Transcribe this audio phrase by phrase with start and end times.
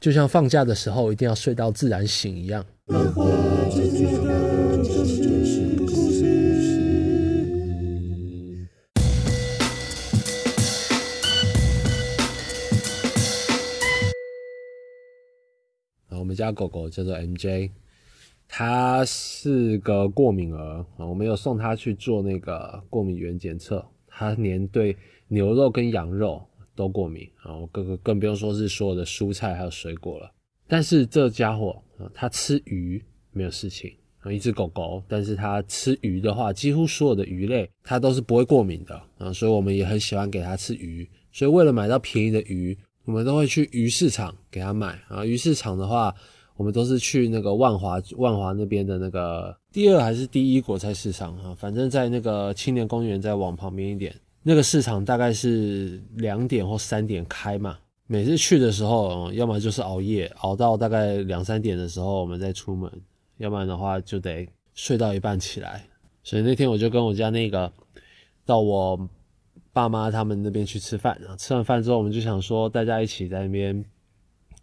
[0.00, 2.64] 就像放假的时候一定要睡到自然醒一样。
[16.10, 17.70] 我们家狗狗叫做 MJ，
[18.46, 24.96] 它是个过敏儿啊，我们有送它去做那个过敏原检测，它连对
[25.26, 26.46] 牛肉跟羊肉
[26.78, 30.30] 都过敏啊，我更更不用说是所有的蔬菜还有水果了。
[30.68, 42.78] 但是这家伙啊，它吃鱼没有事情啊，一只狗狗，但是它吃鱼的话，几乎所有的鱼类它都是不会过敏的啊，所以我们也很喜欢给它吃鱼，所以为了买到便宜的鱼。
[43.04, 45.24] 我们都会去鱼市场给他买啊。
[45.24, 46.14] 鱼市场的话，
[46.58, 51.54] 我们都是去那个万华万华那边的那个第二还是第一果菜市场啊？
[51.58, 54.14] 反正在那个青年公园再往旁边一点，
[54.48, 57.78] 那个市场大概是两点或三点开嘛。
[58.06, 62.90] 每次去的时候，要么就是熬夜，熬到大概两三点的时候我们再出门，
[63.36, 65.84] 要不然的话就得睡到一半起来。
[66.22, 67.70] 所以那天我就跟我家那个
[68.46, 69.08] 到我。
[69.70, 73.84] 爸妈他们那边去吃饭，然后吃完饭之后，我们就想说大家一起在那边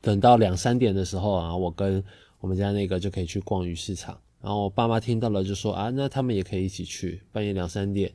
[0.01, 2.03] 等到两三点的时候啊，我跟
[2.39, 4.19] 我们家那个就可以去逛鱼市场。
[4.41, 8.11] 然后我爸妈听到了就说啊，那他们也可以一起去，半夜两三点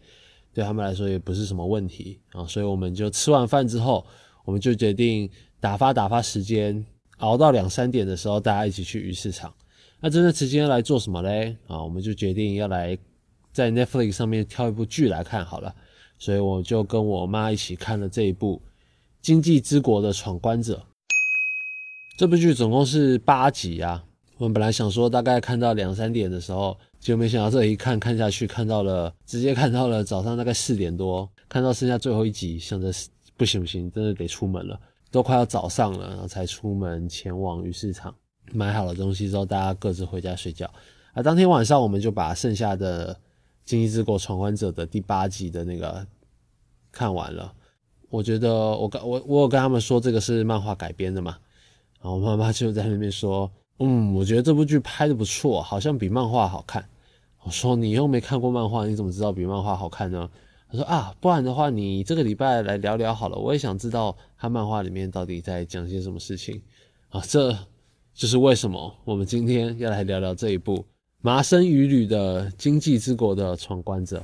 [0.52, 2.44] 对他们来说也不是什么问题啊。
[2.46, 4.04] 所以我们就吃完饭之后，
[4.44, 6.84] 我们就决定打发打发时间，
[7.18, 9.52] 熬到两三点的时候，大家一起去鱼市场。
[10.00, 11.56] 那这段时间来做什么嘞？
[11.66, 12.96] 啊，我们就决定要来
[13.52, 15.74] 在 Netflix 上面挑一部剧来看好了。
[16.18, 18.60] 所以我就跟我妈一起看了这一部
[19.22, 20.76] 《经济之国的闯关者》。
[22.16, 24.04] 这部剧总共是八集啊。
[24.40, 32.90] 我们本来想说大概看到两三点的时候，结果没想到这一看看下去，看到了直接看到了早上大概四点多，看到剩下最后一集，想着
[33.36, 38.14] 不行不行，真的得出门了，都快要早上了，然后才出门前往鱼市场
[38.50, 40.72] 买好了东西之后，大家各自回家睡觉。
[41.12, 43.14] 而当天晚上我们就把剩下的。
[43.72, 46.04] 《经济之国闯关者》的第八集的那个
[46.90, 47.52] 看完了，
[48.08, 51.36] 我觉得我跟我我有跟他们说这个是漫画改编的嘛，
[52.02, 53.48] 然后我妈妈就在那边说，
[53.80, 56.86] 嗯，我觉得这部剧拍的不错，好像比漫画好看。
[57.42, 60.30] 我说你又没看过漫画，你怎么知道比漫画好看呢？
[60.70, 66.60] 他说啊，不然的话你这个礼拜来聊聊好了，我也想知道他漫画里面到底在讲些什么事情
[67.08, 67.50] 啊，这
[68.14, 70.84] 就是为什么我们今天要来聊聊这一部。
[71.22, 74.22] 麻生鱼旅的经济之国的闯关者。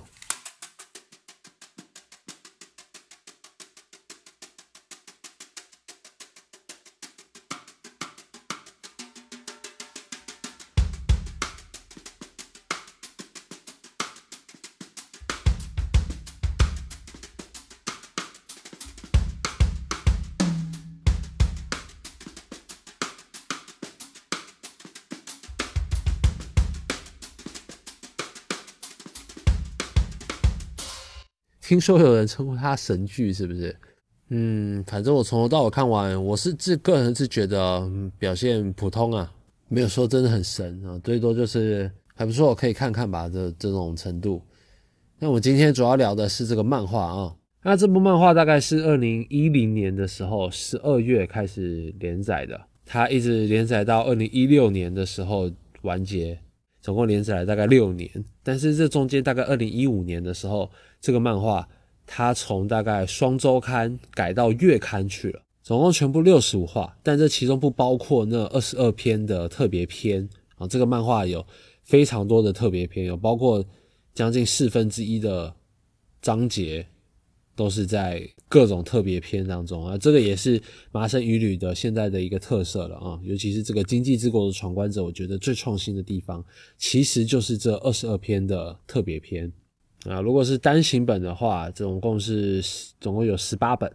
[31.76, 33.76] 听说有人称呼它神剧，是不是？
[34.30, 37.86] 嗯，反正我从头到尾看完，我是自个人是觉得
[38.18, 39.30] 表现普通啊，
[39.68, 44.40] 没有说真的很神啊，最多就是还不错，可以看看吧这这种程度。
[45.18, 56.38] 那我今天主要聊的是这个漫画啊，那这部漫画大概是二零一零年的时候十二月开始连载的，它一直连载到二零一六年的时候完结。
[56.86, 58.08] 总共连载了大概六年，
[58.44, 60.70] 但是这中间大概二零一五年的时候，
[61.00, 61.68] 这个漫画
[62.06, 70.68] 它从大概双周刊改到月刊去了，总共全部六十五话，但这其中不包括那二十二篇的特别篇啊。
[70.68, 71.44] 这个漫画有
[71.82, 73.66] 非常多的特别篇，有包括
[74.14, 75.52] 将近四分之一的
[76.22, 76.86] 章节。
[77.56, 80.60] 都是在各种特别篇当中啊，这个也是
[80.92, 86.44] 麻生鱼旅的现在的一个特色了啊，尤其是这个经济之国的闯关者，我觉得最创新的地方，
[86.76, 89.50] 其实就是这二十二篇的特别篇
[90.04, 90.20] 啊。
[90.20, 92.62] 如果是单行本的话，总共是
[93.00, 93.90] 总共有十八本，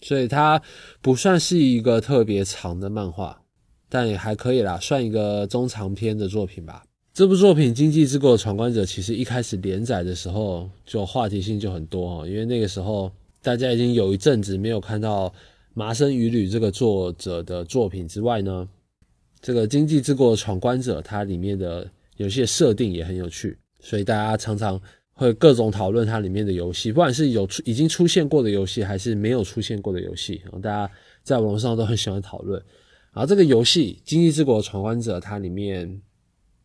[0.00, 0.60] 所以它
[1.02, 3.42] 不算是一个特别长的漫画，
[3.90, 6.82] 但也还可以啦，算一个中长篇的作品吧。
[7.14, 13.12] 这部作品《经济之国的闯关者》其实一开始连载的时候就话题性就很多哈，因为那个时候
[13.42, 15.30] 大家已经有一阵子没有看到
[15.74, 18.66] 麻生鱼旅这个作者的作品之外呢，
[19.42, 21.86] 这个《经济之国的闯关者》它里面的
[22.16, 24.80] 有些设定也很有趣，所以大家常常
[25.12, 30.90] 会各种讨论它里面的游戏，不管是有出已经出现过的游戏，还是没有出现过的游戏，然后大家
[31.22, 32.58] 在网络上都很喜欢讨论。
[33.12, 36.00] 然后这个游戏《经济之国的闯关者》它里面。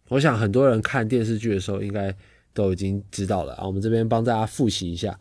[0.09, 2.15] 我想很多人看电视剧的时候，应该
[2.53, 3.65] 都已经知道了啊。
[3.65, 5.19] 我们这边帮大家复习一下，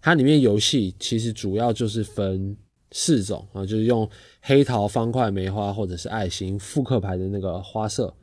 [0.00, 2.56] 它里面游戏其实主要就是分
[2.92, 4.08] 四种啊，就是用
[4.40, 8.14] 黑桃、方块、梅花或者是爱心复刻牌的那个花色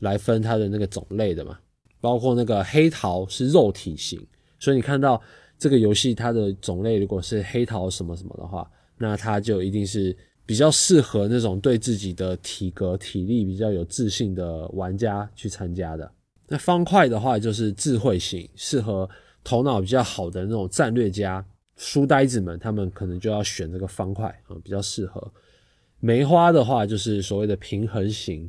[0.00, 1.58] 来分它的那个种类的嘛。
[2.00, 4.20] 包括那个黑桃是肉体型，
[4.58, 5.22] 所以你看到
[5.56, 8.68] 这个游戏它的种类如果是黑桃什么什么的话，
[8.98, 16.10] 那它就一定是比较适合那种对自己的体格、体力比较有自信的玩家去参加的。
[16.48, 19.08] 那方块的话就是智慧型，适合
[19.42, 21.44] 头脑比较好的那种战略家。
[21.76, 25.32] 书呆子们，他们可能就要选这个方块啊，比较适合。
[25.98, 28.48] 梅花的话，就是所谓的平衡型。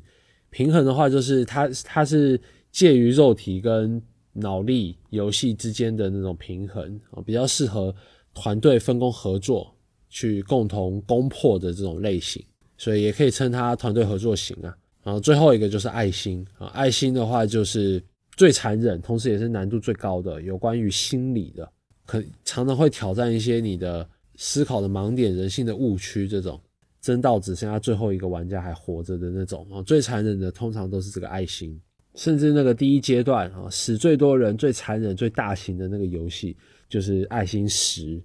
[0.50, 2.40] 平衡的话，就是它它是
[2.72, 4.00] 介于肉体跟
[4.34, 7.96] 脑力游戏之间的那种平衡啊，比较适合
[8.34, 9.73] 团队分工合作
[10.14, 12.40] 去共同攻破的这种类型，
[12.78, 14.72] 所以也可以称它团队合作型啊。
[15.04, 18.02] 然后最后一个就是爱心啊，爱心的话就是
[18.38, 21.68] 最残忍，同时也是难度最高的，有关于心理的。
[22.06, 26.62] 可常常会挑战一些你的思考的盲点、人性的误区，这种
[27.02, 31.82] 争到只剩下最后一个玩家还活着的那种啊，最残忍的通常都是这个爱心，
[32.14, 36.56] 甚至那个第一阶段啊，死最多人、最残忍、最大型的那个游戏
[36.88, 38.22] 就是爱心十。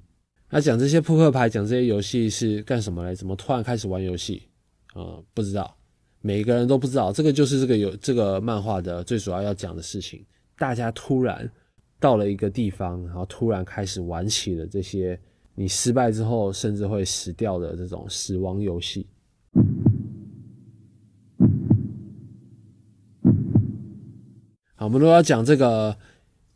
[0.50, 3.15] 那讲这些扑克牌，讲这些游戏是干什么嘞？
[3.15, 4.43] 怎么突然开始玩游戏
[4.95, 5.23] 啊？
[5.35, 5.77] 不知道，
[6.21, 7.12] 每个人都不知道。
[7.12, 10.25] 这个就是这个有这个漫画的最主要要讲的事情，
[10.56, 11.50] 大家突然。
[12.00, 15.21] 到了一个地方，然后突然开始玩起了这些
[15.56, 19.05] 你失败之后甚至会死掉的这种死亡游戏。
[24.77, 25.99] 好，我们都要讲这个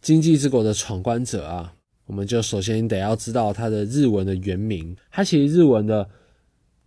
[0.01, 1.75] 经济之国的闯关者啊，
[2.13, 4.95] 我们就首先得要知道它的日文的原名。
[5.11, 6.07] 它其实日文的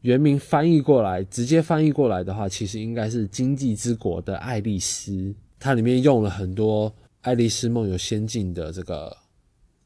[0.02, 5.34] 原名翻译过来，直接翻译过来的话，其实应该是经济之国的爱丽丝。
[5.58, 6.90] 它里面用了很多。
[7.28, 9.18] 《爱丽丝梦游仙境》的这个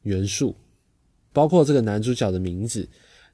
[0.02, 0.54] 元素，
[1.32, 2.86] 包括这个男主角的名字。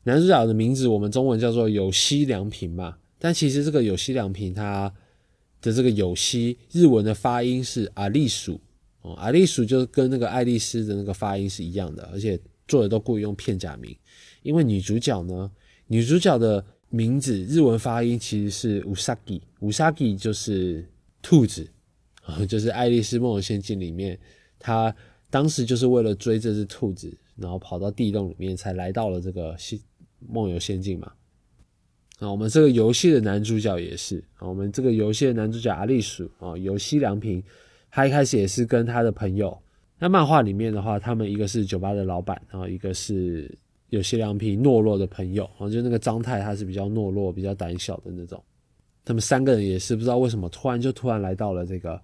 [0.05, 4.95] 男主角的名字我们中文叫做有希良平嘛，但其实这个有希良平他
[5.61, 8.61] 的这个有希日文的发音是阿丽鼠
[9.07, 12.37] 哦，阿丽鼠就是跟那个爱丽丝的那个发音是一样的，而且
[12.67, 13.97] 作者都故意用片假名，
[14.43, 15.51] 因为女主角呢，
[15.87, 20.85] 女主角的名字日文发音其实是乌萨吉，乌萨吉就是
[21.23, 21.69] 兔子。
[22.49, 24.19] 就是《爱丽丝梦游仙境》里面，
[24.59, 24.93] 他
[25.31, 29.79] 当时就是为了追这只兔子，然后跑到地洞里面，才来到了这个仙
[30.19, 31.13] 梦游仙境嘛。
[32.19, 37.41] 啊，我们这个游戏的男主角也是啊，我们这个游戏的男主角阿丽鼠啊，游戏良平，
[37.97, 39.59] 他一开始也是跟他的朋友。
[39.99, 43.51] 那漫画里面的话，他们一个是酒吧的老板，然后一个是
[43.89, 48.39] 有些良平懦弱的朋友，然后就那个张太，他是比较懦弱、比较胆小的那种。
[49.03, 51.99] 他们三个人也是不知道为什么突然就突然来到了这个。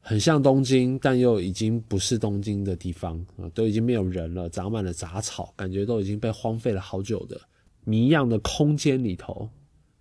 [0.00, 7.38] 很像东京，但又已经不是东京的地方啊，都已经没有人了，长满了杂草，感觉都已经被荒废了好久的
[7.84, 9.46] 谜样的空间里头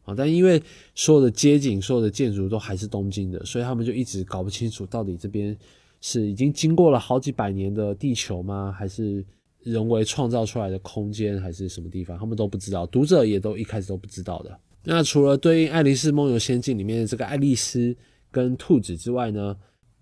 [0.07, 0.15] 啊。
[0.17, 0.59] 但因为
[0.95, 5.55] 所有的街景、所有的建筑都还是东京的，所以他们就一直搞不清楚到底这边
[6.01, 8.73] 是已经经过了好几百年的地球吗？
[8.75, 9.23] 还是
[9.61, 12.17] 人为创造出来的空间，还是什么地方？
[12.17, 14.59] 他们都不知道，读者也都一开始都不知道的。
[14.83, 17.95] 那除了对应《爱丽丝梦游仙境》里面的这个爱丽丝
[18.31, 19.55] 跟兔子之外呢？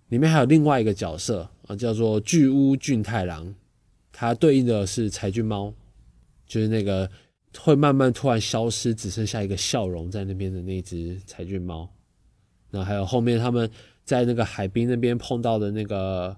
[0.10, 3.52] 里面还有另外一个角色啊，叫做巨屋俊太郎，
[4.12, 5.74] 它对应的是柴郡猫，
[6.46, 7.10] 就是那个
[7.60, 11.90] 会慢慢突然消失，只剩下一个笑容在那边的那只柴郡猫。
[12.70, 13.70] 那还有后面他们
[14.04, 16.36] 在那个海滨那边碰到的那个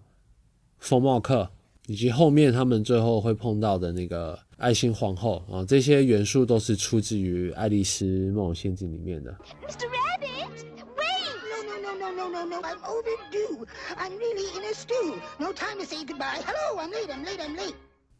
[0.79, 1.49] 风帽客，
[1.87, 9.35] 以及后面他们最后会碰到的那个爱心皇后啊，这些元素都是出自于《爱丽丝梦游仙境》里面的。
[12.59, 13.65] I'm overdue.
[13.97, 15.15] I'm really in a stew.
[15.37, 16.41] No time to say goodbye.
[16.43, 17.09] Hello, I'm late.
[17.09, 17.39] I'm late.
[17.39, 17.75] I'm late.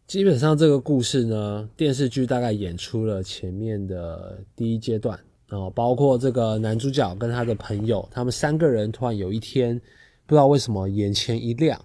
[0.08, 9.78] 基本上这个故事呢，电视剧大概演出了前面的第一阶段然后，包括这个男主角跟他的朋友，他们三个人突然有一天，
[10.26, 11.80] 不知道为什么眼前一亮，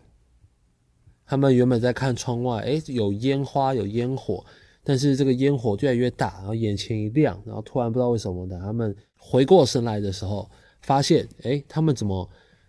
[1.26, 4.45] 他们原本在看窗外，哎，有烟花有烟火，
[4.85, 10.49] 但是这个烟火越来越大，然后眼前一亮，然后突然不知道为什么的，他们回过神来的时候，
[10.83, 12.29] 发现，哎，他们怎么？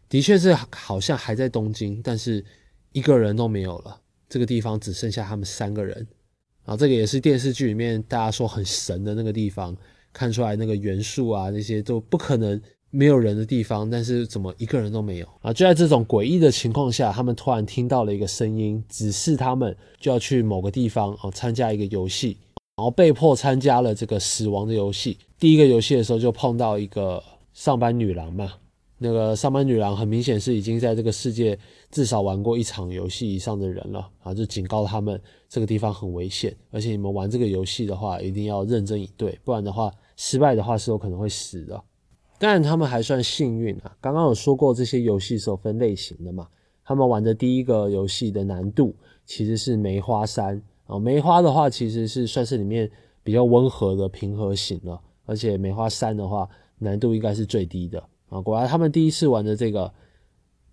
[0.10, 2.44] 的确是好像还在东京，但是
[2.92, 4.00] 一个人都没有了。
[4.34, 5.96] 这个地方只剩下他们三个人。
[6.66, 9.78] 然后这个也是电视剧里面大家说很神的那个地方，
[10.12, 12.60] 看出来那个元素啊那些都不可能
[12.90, 15.54] 没有人的地方，但是怎么一个人都没有啊？
[15.54, 22.36] 就在这种诡异的情况下，他们突然听到了一个声音，指示他们就要去某个地方啊参加一个游戏，
[22.76, 25.20] 然后被迫参加了这个死亡的游戏。
[25.38, 27.24] 第一个游戏的时候就碰到一个
[27.54, 28.52] 上班女郎嘛。
[28.98, 31.58] 那个上班女郎很明显是已经在这个世界
[31.92, 35.20] 至少玩过一场游戏以上的人了啊，就警告他们
[35.50, 41.84] 这个地方很危险，而且你们玩这个游戏的话一定要认真以对，不然的话失败的话是有可能会死的。
[42.40, 46.48] 但他们还算幸运啊，刚刚有说过这些游戏是有分类型的嘛，
[46.86, 48.96] 他们玩的第一个游戏的难度
[49.26, 52.90] 其实是梅花三啊，梅花的话其实是算是里面
[53.22, 56.48] 比较温和的平和型了，而且梅花三的话
[56.78, 58.02] 难度应该是最低的。
[58.34, 59.94] 啊，果然他们第一次玩的这个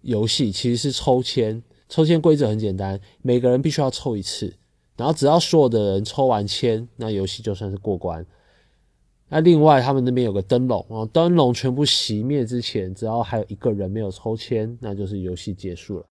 [0.00, 4.54] 游戏其实是抽签，抽签规则很简单，每个人必须要抽一次，
[4.96, 8.24] 然后只要所有的人抽完签，那游戏就算是过关。
[9.28, 16.06] 那另外他们那边有个灯笼，啊灯笼全部熄灭之前，只要还有一个人没有抽签，那就是游戏结束了。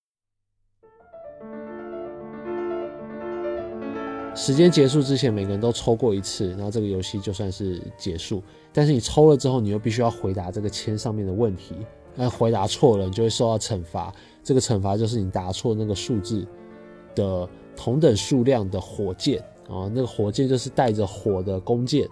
[4.36, 8.42] 时间结束之前，每个人都抽过一次，然后这个游戏就算是结束。
[8.72, 11.76] 但是你抽了之后，你又必须要回答这个签上面的问题。
[12.16, 14.14] 那回答错了，你就会受到惩罚。
[14.44, 16.48] 这个惩罚就是你答错那个数字
[17.16, 22.08] 的同等数量的火箭啊，那个火箭就是带着火的弓箭，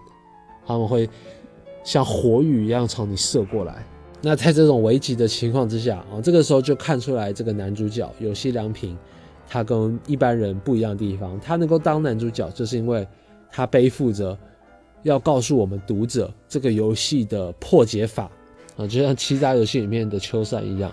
[0.66, 1.08] 他们会
[1.82, 3.84] 像火雨一样朝你射过来。
[4.20, 8.96] 那在这种危急的情况之下啊，这个时候就看出来这个男主角有西良平。
[9.48, 13.06] 他跟一般人不一样的地方，他能够当男主角，就是因为
[13.50, 14.36] 他背负着
[15.02, 18.30] 要告诉我们读者这个游戏的破解法
[18.76, 20.92] 啊，就像其他游戏里面的秋赛一样，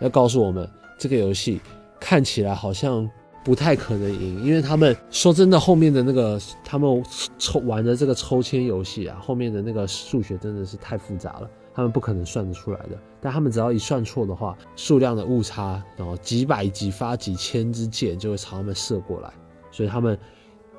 [0.00, 0.68] 要告诉我们
[0.98, 1.60] 这个游戏
[1.98, 3.08] 看起来好像
[3.42, 7.02] 不太可能赢，因为他们说真的，后面的那个他们
[7.38, 11.50] 抽玩的这个抽签游戏啊，后面的那个数学真的是太复杂了。
[11.74, 19.30] 他们不可能算得出来的，但他们只要一算错的话，数量的误差，然后几百、几发、几千支箭就会朝他们射过来，
[19.72, 20.16] 所以他们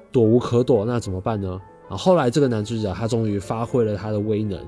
[0.09, 1.59] 躲无可躲，那怎么办呢？
[1.89, 4.59] 啊，后来这个男主角他终于发挥了他的威能，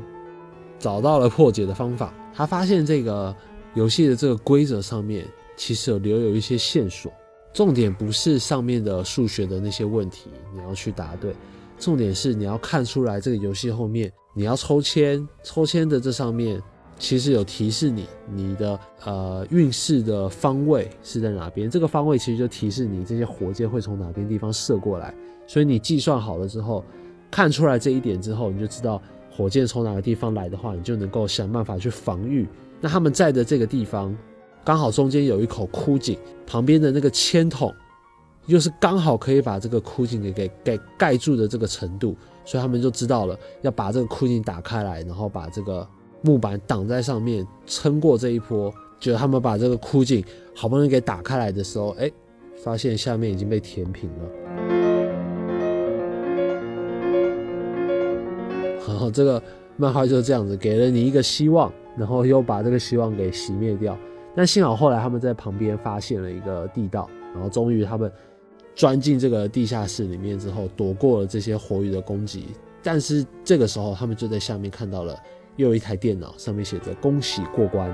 [0.78, 2.14] 找到了破解的方法。
[2.34, 3.34] 他发现这个
[3.74, 7.10] 游戏的这个规则上面其实有留有一些线索，
[7.54, 11.34] 重点不是上面的数学的那些问题你要去答对，
[11.80, 14.12] 重点是你要看出来这个游戏后面。
[14.38, 16.62] 你要抽签，抽签的这上面
[17.00, 25.12] 其实有提示你你的呃运势的方位是在哪边，这个方位其实就提示你这些火箭会从哪边地方射过来，
[25.48, 26.86] 所以你计算好了之后，
[27.32, 29.02] 看出来这一点之后，你就知道
[29.32, 32.48] 火箭从哪个地方来的话，你就能够想办法去防御。
[32.80, 34.16] 那他们在的这个地方
[34.64, 36.16] 刚好中间有一口枯井，
[36.46, 37.74] 旁边的那个铅筒
[38.46, 42.16] 又是刚好可以把这个枯井给给给盖住的这个程度。
[42.48, 45.86] 所以他们就知道了要把这个枯井打开来，然后把这个
[46.22, 48.74] 木板挡在上面，撑过这一波。
[48.98, 50.24] 就他们把这个枯井
[50.56, 52.10] 好不容易给打开来的时候，哎，
[52.64, 54.30] 发现下面已经被填平了。
[58.88, 59.44] 然后这个
[59.76, 63.96] 漫画就是这样子，给了你一个希望，然后又把这个希望给熄灭掉。
[64.34, 68.10] 但幸好后来他们在旁边发现了一个地道，然后终于他们。
[68.78, 72.46] 钻进这个地下室里面之后，躲过了这些活鱼的攻击。
[72.84, 75.18] 但是这个时候，他们就在下面看到了
[75.56, 77.90] 又有一台电脑，上面写着“恭喜过关”。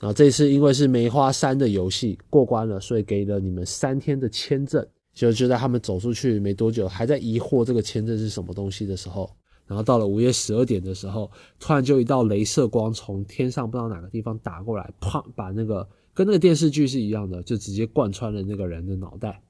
[0.00, 4.86] 然后这次因为是梅花三的游戏过关了，所以给了你们三天的签证。
[5.12, 9.28] 就就在他们走出去没多久，还在疑惑这个签证是什么东西的时候。
[9.70, 15.24] 然后到了午夜十二点的时候，突然就一道镭射光从天上不知道哪个地方打过来，砰！
[15.36, 19.40] 把那个跟那个电视剧是一样的，就直接贯穿了那个人的脑袋。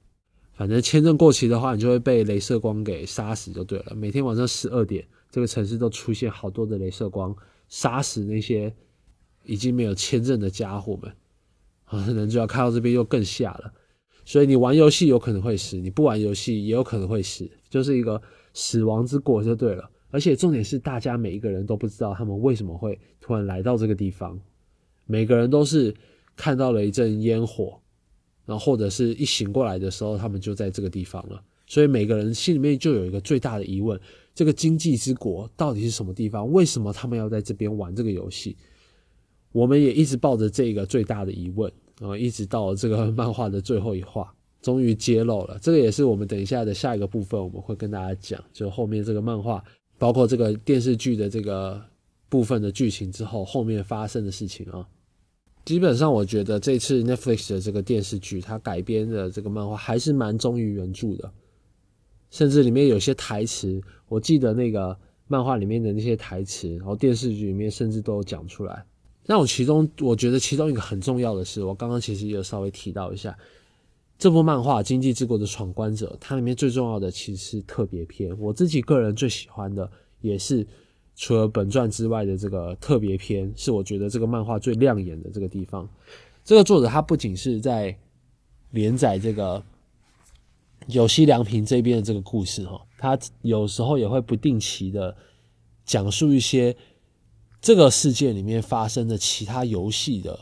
[0.53, 3.95] 反正签证过期的话，你就会被镭射光给杀死就对了。
[3.95, 7.35] 每天晚上十二点，这个城市都出现好多的镭射光，
[7.67, 8.71] 杀死那些
[9.43, 11.11] 已经没有签证的家伙们。
[11.85, 13.73] 啊，可能就要看到这边又更吓了。
[14.23, 18.21] 所以你玩游戏有可能会死，你不玩游戏也有可能会死，就是一个
[18.53, 19.89] 死亡之国就对了。
[20.11, 24.39] 而且重点是，大家每一个人都不知道他们为什么会突然来到这个地方。
[25.07, 25.93] 每个人都是
[26.35, 27.79] 看到了一阵烟火，
[28.45, 31.41] 然后或者是一醒过来的时候，他们就在这个地方了。
[31.65, 33.99] 所以每个人心里面就有一个最大的疑问：
[34.35, 36.49] 这个经济之国到底是什么地方？
[36.51, 38.55] 为什么他们要在这边玩这个游戏？
[39.53, 45.57] 我们也一直抱着这个最大的疑问，然后一直到这个 漫画的最后一话，终于揭露了。
[45.61, 49.63] 这个也是我们等一下的下一个部分，我们会跟大家讲，就后面这个漫画。
[50.01, 51.79] 包括这个电视剧的这个
[52.27, 54.83] 部分的剧情之后，后面发生的事情啊，
[55.63, 61.31] 基本上我觉得这次 Netflix 的这个电视剧，它改编的这个漫画还是蛮忠于原著的，
[62.31, 68.83] 甚至里面有些台词，我记得那个漫画里面的那些台词，然后电视剧里面甚至都有讲出来。
[69.27, 73.37] 那我其中我觉得其中一个很重要的是，我刚刚其实也有稍微提到一下，
[74.21, 78.39] 这部漫画《经济之国的闯关者》，它里面最重要的其实是特别篇。
[78.39, 80.63] 我自己个人最喜欢的，也是
[81.15, 85.89] 除了本传之外的这个特别篇，是我觉得这个漫画最亮眼的这个地方。
[86.45, 87.97] 这个作者他不仅是在
[88.69, 89.63] 连载这个
[90.85, 95.17] 有西良平这边的这个故事哈，他有时候也会不定期的
[95.83, 96.77] 讲述一些
[97.59, 100.39] 这个世界里面发生的其他游戏的。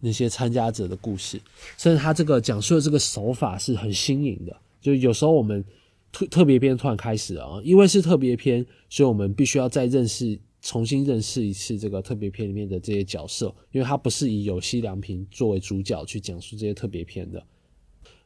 [0.00, 1.40] 那些参加者的故事，
[1.76, 4.56] 甚至他这个讲述的这个手法是很新颖的。
[4.80, 5.62] 就有时候我们
[6.10, 17.38] 特特别篇突然开始啊，因为是特别篇，所以我们必须要再认识、重新认识一次这个特别篇里面的这些角色，因为它不是以有西良平作为主角去讲述这些特别篇的。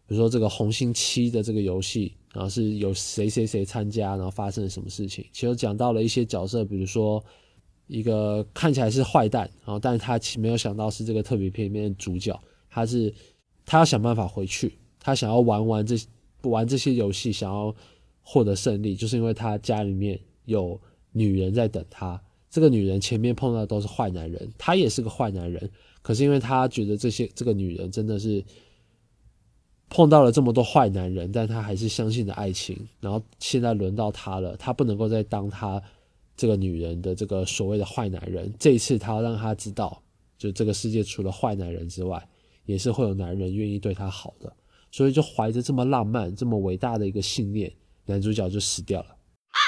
[0.07, 7.25] 比如说这个红星七的这个游戏，然后是有谁谁谁参加，然后发生了什么事情，其实讲到了一些角色，比如说。
[7.87, 12.39] 一个看起来是坏蛋，然后但是他其没有想到是这个特别片里面的主角，
[12.71, 13.13] 他是
[13.67, 15.97] 他要想办法回去，他想要玩玩这
[16.43, 17.75] 玩这些游戏，想要
[18.23, 20.81] 获得胜利，就是因为他家里面有
[21.13, 22.21] 女人在等他。
[22.51, 28.43] 这个女人前面碰到的都是坏男人，他也是个坏男人，可是因为他觉得这些这个女人真的是
[29.91, 32.79] 碰到了这么多坏男人，但他还是相信着爱情。
[33.01, 35.83] 然后现在轮到他了，他不能够再当他。
[36.37, 40.03] 这个女人的这个所谓的坏男人，这一次他要让他知道，
[40.37, 42.29] 就这个世界除了坏男人之外，
[42.65, 44.53] 也是会有男人愿意对他好的。
[44.91, 47.73] 所以就怀着这么浪漫、这么伟大的一个信念，
[48.07, 49.09] 男主角就死掉了。
[49.09, 49.59] 啊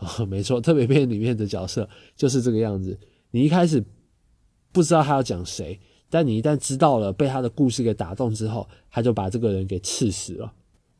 [0.00, 2.98] 啊啊，没错，特别片里面的角色就是这个样子。
[3.30, 3.84] 你一开始
[4.72, 10.50] 不知道他要讲谁，但你一旦知道了，被他的故事给打动之后，他就把这个人给刺死了。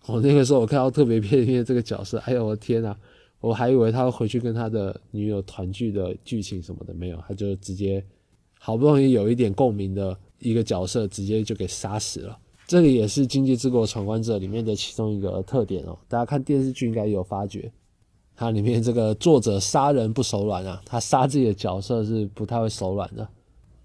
[0.04, 2.94] 哦，那个时候我看到特别片里面这个角色，哎呦我的天呐！
[3.40, 8.04] 我还以为他会回去跟他的女友团聚的剧情什么的，没有，他就直接
[8.58, 12.36] 好不容易有一点共鸣的一个角色，直接就给杀死了。
[12.66, 15.96] 这个也是《经济之国闯关者》里面的其中一个特点哦。
[16.08, 17.70] 大家看电视剧应该有发觉，
[18.34, 23.26] 它里面这个作者杀人不手软啊，他杀自己的角色是不太会手软的。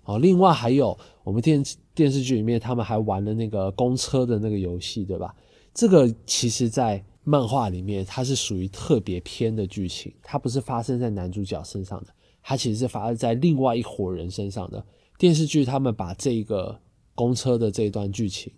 [0.05, 5.35] 哦，另外还有我们电电视剧里面，他们还玩了那个公车的那个游戏，对吧？
[5.75, 7.05] 这个其实在。
[7.25, 14.85] 漫画里面，它是属于特别篇的剧情，它不是发生在男主角身上的，它其实是发生在另外一伙人身上的。
[15.17, 16.77] 电视剧他们把这个
[17.15, 18.51] 公车的这一段剧情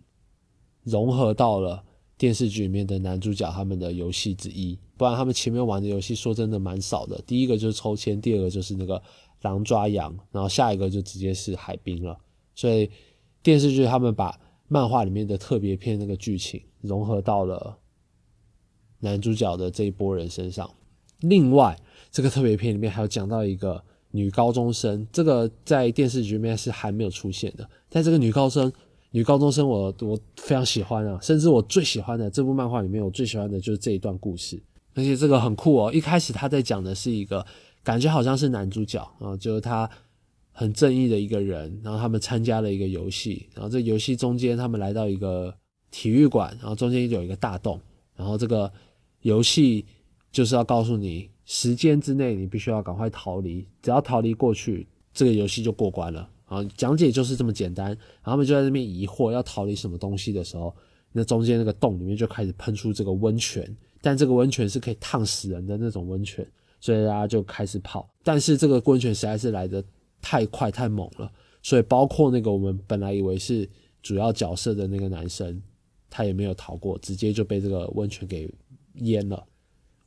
[0.84, 1.84] 融合到了
[2.17, 7.21] 电视剧里面的男主角他们的游戏之一，不然他们前面玩的游戏说真的蛮少的。
[7.28, 8.99] 第一个就是抽签，第二个就是那个
[9.41, 12.17] 狼抓羊，然后下一个就直接是海滨了。
[12.56, 12.89] 所以
[13.43, 17.78] 电视剧他们把漫画里面的特别篇那个剧情融合到了。
[19.06, 20.68] 男主角的这一波人身上，
[21.22, 21.80] 另外
[22.12, 27.70] 这个特别片里面还有讲到一个女高中生，这个在电视剧里面是还没有出现的。
[27.88, 28.72] 但这个女高生，
[29.12, 34.62] 女高中生，我我非常喜欢啊，甚至我最喜欢的这部漫画里面，我最喜欢的就是这一段故事。
[34.96, 37.46] 而且这个很酷哦，一开始他在讲的是一个
[37.84, 39.89] 感觉好像是男主角啊，就是他
[40.52, 45.54] 很正义的一个人，然后他们参加了一个游戏，然后这游戏中间他们来到一个
[45.91, 47.80] 体育馆，然后中间有一个大洞，
[48.15, 48.72] 然后这个。
[49.26, 49.84] 游戏
[50.32, 56.30] 就是要告诉你，时间之内你必须要赶快逃离，只要逃离过去，这个游戏就过关了。
[56.46, 57.88] 啊，讲解就是这么简单。
[57.88, 60.72] 然后他们就在那边疑惑要逃离什么东西的时候，
[61.12, 66.48] 那中间那个洞里面就开始喷出这个温泉，但这个温泉是可以烫死人的那种温泉，
[66.80, 68.08] 所以大家就开始跑。
[68.24, 69.84] 但是这个温泉实在是来的
[70.22, 71.32] 太快太猛了，
[71.64, 73.68] 所以包括那个我们本来以为是
[74.04, 75.60] 主要角色的那个男生，
[76.12, 78.48] 他也没有逃过，直接就被这个温泉给。
[78.99, 79.45] 淹了，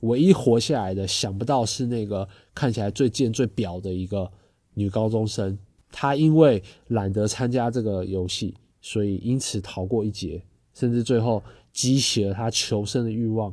[0.00, 4.30] 唯一活下来的，想不到是那个看起来最贱最婊的一个
[4.74, 5.58] 女高中生。
[5.90, 10.42] 她因为懒得参加这个游戏，所以因此逃过一劫，
[10.74, 13.52] 甚至最后激起了她求生的欲望。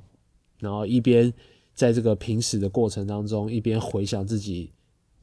[0.59, 1.33] 然后一边
[1.73, 4.71] 在这个平时的过程当中，一边回想自己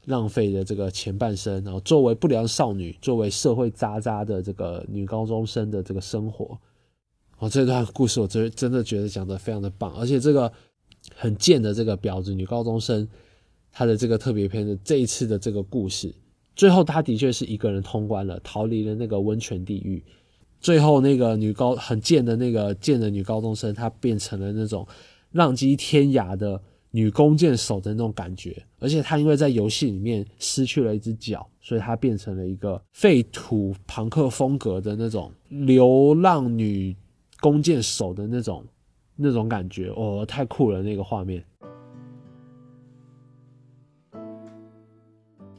[0.05, 1.63] 浪费的这个前半生。
[1.63, 6.57] 然后作为不良少女，作为社会渣渣的这个女高中生的这个生活。
[7.39, 10.49] 哦，这段故事我真真的觉得讲的非常的棒，而且这个
[11.13, 13.05] 很贱的这个婊子女高中生，
[13.69, 16.13] 她的这个特别篇的这一次的这个故事，
[16.55, 20.01] 最后她的确是一个人通关了，逃离了那个温泉地狱。
[20.61, 24.87] 最后那个女高很贱的那个贱的女高中生，她变成了那种
[25.31, 36.95] 浪迹天涯的女弓箭手的那种感觉，而且她因为在游戏里面失去了一只脚，所以她变成了一个废土朋克风格的那种流浪女。
[37.43, 38.63] 弓箭手的那种
[39.17, 40.81] 那种感觉，哦，太酷了！
[40.81, 41.43] 那个画面。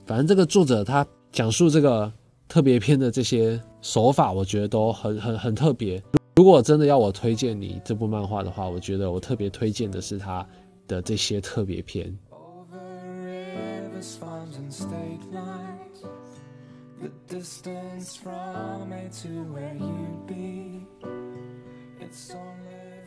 [0.06, 2.10] 反正这个作者他讲述这个
[2.48, 6.02] 特别篇的这些手法，我觉得都很很很特别。
[6.36, 10.46] 如果真的要我推荐你这部漫画的话，我觉得我特别推荐的是他
[10.88, 12.10] 的这些特别篇。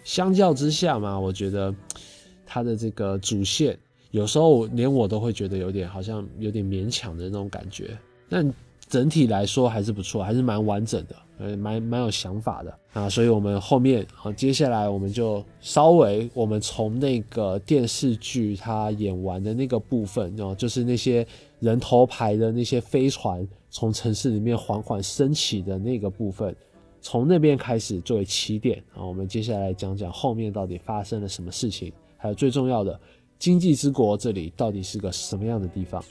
[0.04, 1.74] 相较之下嘛，我觉得
[2.46, 3.78] 它的这个主线
[4.12, 7.98] 有时候连我都会觉得有点好像有点勉强的那种感觉，
[8.30, 8.54] 但
[8.88, 13.10] 整体来说还是不错，还是蛮完整的，呃，蛮蛮有想法的啊。
[13.10, 21.28] 所以我们后面啊，接下来我们就稍微我们从那个电视剧它演完的那个部分哦，就是那些
[21.60, 26.56] 人头牌的那些飞船从城市里面缓缓升起的那个部分。
[27.02, 33.00] 从那边开始作为起点啊，我们接下来讲讲后面到底发生了什么事情，还有最重要的
[33.40, 36.04] 经济之国这里到底是个什么样的地方。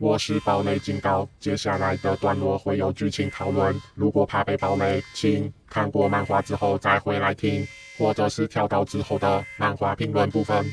[0.00, 3.74] 我是堡垒警告，接下来的段落会有剧情讨论。
[3.96, 7.66] 如果怕被暴雷，请看过漫画之后再回来听，
[7.98, 10.64] 或者是跳到之后的漫画评论部分。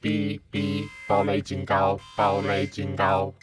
[0.00, 3.34] 哔哔，堡垒警告，堡垒警告。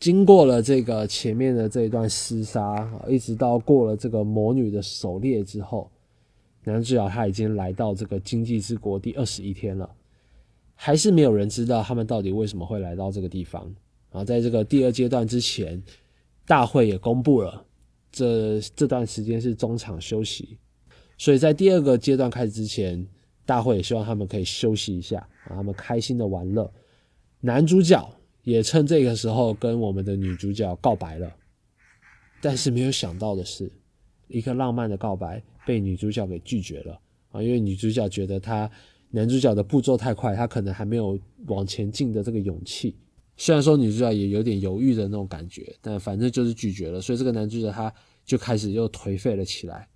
[0.00, 5.88] 经过了这个前面的这一段厮杀，一直到过了这个魔女的狩猎之后，
[6.64, 9.88] 男主角他已经来到这个经济之国第二十一天了。
[10.84, 13.62] 还是没有人知道他们到底为什么会来到这个地方。
[14.10, 15.80] 然后在这个第二阶段之前，
[16.44, 17.64] 大会也公布了，
[18.10, 20.58] 这这段时间是中场休息。
[21.16, 23.06] 所以在第二个阶段开始之前，
[23.46, 26.68] 大会也希望他们可以休息一下，让他们开心的玩乐。
[27.38, 28.04] 男主角
[28.42, 31.32] 也趁这个时候跟我们的女主角告白了，
[32.40, 33.70] 但是没有想到的是，
[34.26, 38.68] 一个浪漫的告白被女主角给拒绝了啊，因为女主角觉得他。
[39.12, 42.96] 男主角的步骤太快，他可能还没有往前进的这个勇气。
[43.36, 47.00] 虽然说女主角也有点犹豫的那种感觉，但反正就是拒绝了。
[47.00, 47.92] 所以这个男主角他
[48.24, 49.86] 就开始又颓废了起来。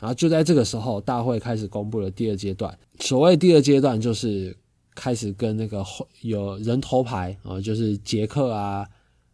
[0.00, 2.76] 然后就在这个时候，大会开始公布了第二阶段。
[3.00, 4.56] 所谓第二阶段，就是
[4.94, 5.84] 开始跟那个
[6.22, 8.88] 有人头牌啊，就是杰克啊。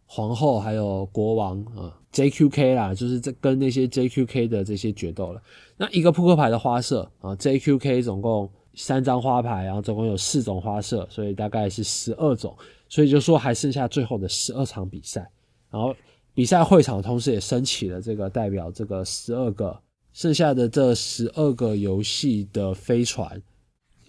[0.06, 5.42] 皇后还有国王啊，JQK 啦，就是这跟那些 JQK 的这些决斗了。
[5.76, 12.56] 那一个扑克牌的花色啊，JQK 总共三张花牌，然后总共有四种花色，所以大概是十二种。
[12.88, 15.28] 所以就说还剩下最后的十二场比赛，
[15.70, 15.92] 然后
[16.32, 19.76] 比赛会场同时也升起了这个代表这个十二个
[20.12, 23.42] 剩下的这十二个游戏的飞船。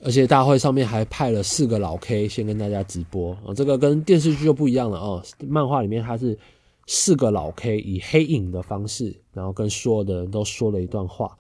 [0.04, 5.24] 而且大会上面还派了四个老 K 先跟大家直播啊，这个跟电视剧就不一样了哦。
[5.40, 6.38] 漫画里面他是
[6.86, 11.36] 四个老 K 以黑影的方式，然后跟所有的人都说了一段话。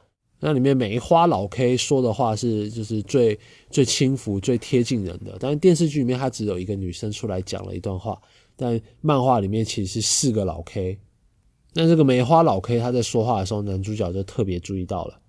[0.45, 3.39] 那里面梅花老 K 说的话是就是最
[3.71, 5.35] 最轻浮、最贴近人的。
[5.39, 8.21] 但是电视剧里面他只有一个女生出来讲了一段话，
[8.55, 10.99] 但漫画里面其实是四个老 K。
[11.73, 15.19] 那这个梅花老 K 他在说话的时候，男主角就特别注意到了，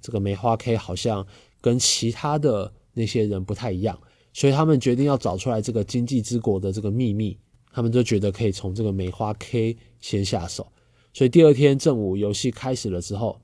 [0.00, 1.26] 这个梅花 K 好像。
[1.60, 3.98] 跟其他的那些人不太一样，
[4.34, 7.38] 所以他们决定要找出来这个经济之国的这个秘密。
[7.72, 10.70] 他们就觉得可以从这个梅花 K 先下手。
[11.14, 13.40] 所以第二天正午游戏开始了之后，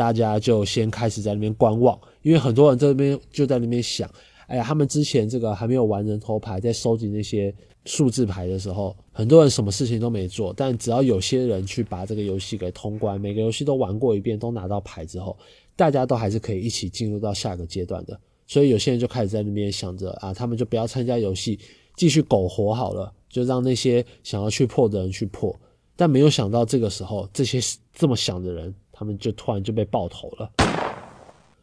[0.00, 4.10] 大家就先开始在那边观望，因为很多人在那边就在那边想：
[4.46, 10.54] 哎呀，他们之前这个还没有玩人头牌，在收集那些数字牌的时候，很多人什么事情都没做。
[10.56, 15.36] 但只要有些人去把这个游戏给通关，每个游戏都玩过一遍，都拿到牌之后。
[15.76, 21.58] 大家都还是可以一起进入到下个阶段的，所以有些人就开始在那边想着啊，他们就不要参加游戏，
[21.94, 25.54] 继续苟活好了，就让那些想要去破的人去破。
[25.94, 27.60] 但没有想到这个时候，这些
[27.94, 30.52] 这么想的人，他们就突然就被爆头了。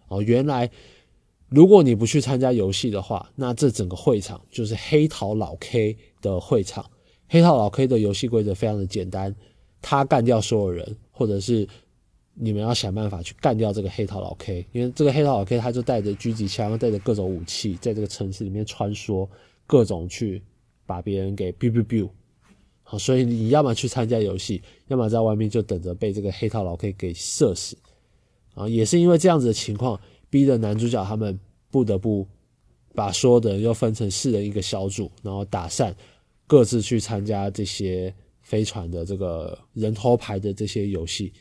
[0.08, 0.69] 哦，原来
[1.47, 6.84] 如果你不去参加游戏的话，那这整个会场就是黑桃老 K 的会场。
[7.30, 9.34] 黑桃老 K 的游戏规则非常的简单，
[9.82, 11.67] 他干掉所有人，或者是。
[12.39, 19.28] 你们要想办法去干掉这个黑桃老 K，因为这个黑桃老 K 他就带着狙击枪，带着各种武器，在这个城市里面穿梭，
[19.65, 20.43] 各种去
[20.86, 22.08] 把别人给 biu biu biu。
[22.89, 27.76] 好，所以你要么去参加游戏，要么在外面就等着被这个黑桃老 K 给射死。
[28.56, 31.38] 啊，也是因为这样子的情况，逼得男主角他们
[31.69, 32.26] 不得不
[32.95, 35.93] 把所有的人又分成四人一个小组，然后打散，
[36.47, 41.34] 各自去参加这些飞船的这个人头牌的这些游戏。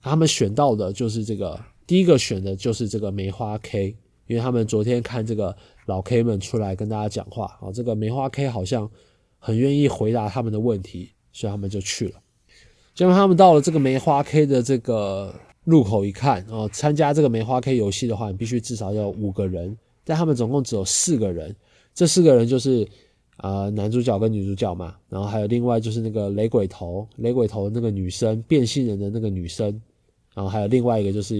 [0.00, 3.94] 他们选到的就是这个，第一个选的就是这个梅花 K，
[4.28, 5.54] 因为他们昨天看这个
[5.84, 8.90] 老 K 们出来跟大家讲话，啊，这个梅花 K 好像
[9.46, 12.20] 很愿意回答他们的问题，所以他们就去了。
[12.96, 15.32] 结果他们到了这个梅花 K 的这个
[15.62, 21.54] 入口一看，哦，参加这个梅花 K 游戏的话，你必须至少要五个人，但他们总共只有四个人。
[21.94, 22.84] 这四个人就是
[23.36, 29.80] 啊男主角跟女主角嘛，然后还有另外就是那个雷鬼头，雷鬼头那个女生，变性人的那个女生，
[30.34, 31.36] 然后还有另外一个就是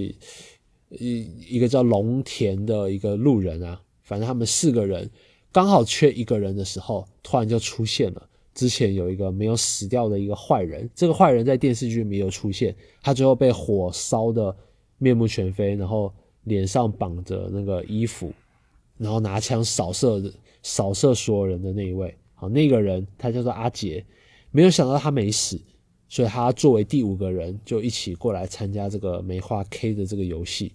[0.91, 5.11] 一一个叫龙田的一个路人啊，反正他们四个人
[5.57, 8.29] 刚好缺一个人的时候，突然就出现了。
[8.53, 14.55] 之前有一个没有死掉的一个坏人，这个坏人在电视剧没有出现，他最后被火烧的
[14.99, 16.13] 面目全非，然后
[16.45, 18.31] 脸上绑着那个衣服，
[18.99, 20.23] 然后拿枪扫射
[20.63, 24.05] 扫射所有人的那一位，好，那个人他叫做阿杰，
[24.51, 25.59] 没有想到他没死，
[26.07, 30.75] 所以他作为第五个人就一起过来参加这个梅花 K 的这个游戏，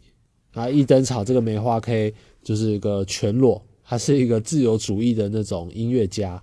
[0.54, 6.42] 啊，一登场这个梅花 K 就是一个全裸，他是一个自由主义的那种音乐家。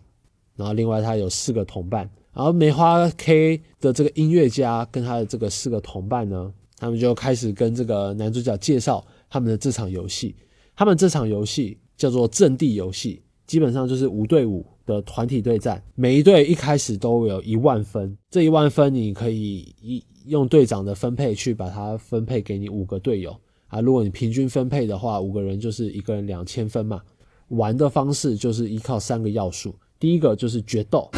[0.55, 10.37] 然后另外他有四个同伴，然后梅花 K 的这个音乐家跟他的这个四个同伴呢，他们就开始跟这个男主角介绍他们的这场游戏。
[10.77, 23.35] 他们这场游戏叫做阵地游戏，基本上就是五对五的团体对战，每一队一开始都有一万分，这一万分你可以一用队长的分配去把它分配给你五个队友
[23.69, 23.81] 啊。
[23.81, 27.01] 如果你平均分配的话，五个人就是一个人两千分嘛。
[27.49, 29.75] 玩的方式就是依靠三个要素。
[29.99, 31.11] 第一个就是决斗，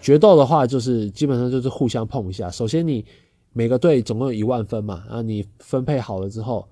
[0.00, 2.50] 决斗的话就是基本上就是互相碰一下。
[2.50, 3.04] 首先你
[3.52, 6.66] 每个队总共有一万分嘛，那你分配好了之后，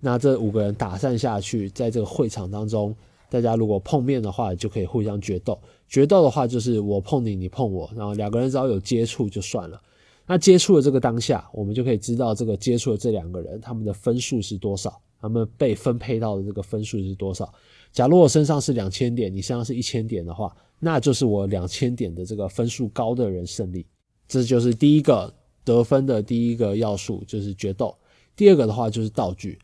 [0.00, 2.94] 那这五个人打散下去，在这个会场当中，
[3.28, 5.58] 大家如果碰面的话，就可以互相决斗。
[5.88, 9.80] 决斗的话就是我碰你，你碰我，然后两个人只要有接触就算了。
[10.26, 17.52] 那接触的这个当下，我们就可以知道这个接触的这两个人他们的分数是多少，他们被分配到的这个分数是多少。
[17.96, 23.86] 假如我身上是两千点，你身上是一千点的话，那就是我两千点的这个分数高的人胜利。
[24.28, 25.32] 这就是第一个
[25.64, 27.96] 得分的第一个要素，就是决斗。
[28.36, 29.58] 第二个的话就是道具，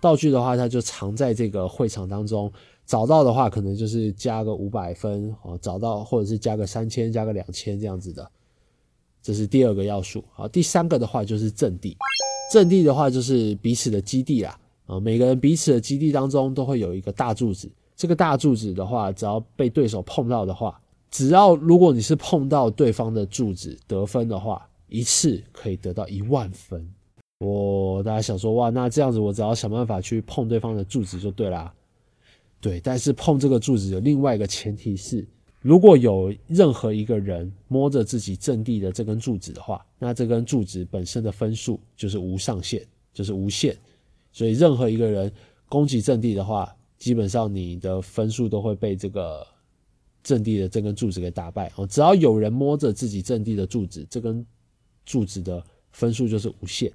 [0.00, 2.48] 道具的话它就藏在这个会场当中，
[2.86, 8.30] 找到的话可能就是加个五百分哦，找到或者是加个三千、加个两千这样子的，
[9.20, 10.22] 这是第二个要素。
[10.30, 11.96] 好，第三个的话就是阵地，
[12.52, 14.56] 阵地的话就是彼此的基地啦。
[14.90, 17.70] 啊，每个人彼此的基地当中都会有一个大柱子。
[17.94, 20.80] 这个大柱子的话，只要被对手碰到的话，
[21.12, 26.84] 只要如果你是碰到对方的柱子得分的话，一次可以得到一万分。
[27.38, 31.72] 我大家想说，哇，那这样子我只要想办法去碰对方的柱子就对啦。
[32.60, 35.24] 对，但是碰这个柱子有另外一个前提是，
[35.60, 43.76] 如果有任何一个人摸着自己阵地的这根柱子的话，那这根柱子本身的分数就是无上限，就是无限。
[44.32, 45.32] 所以，任何一个人
[45.68, 49.46] 攻击阵地的话，基本上你的分数都会被这个
[50.22, 51.72] 阵地的这根柱子给打败。
[51.76, 54.44] 哦，只要有人摸着自己阵地的柱子，这根
[55.04, 55.62] 柱子的
[55.92, 56.92] 分数就是无限。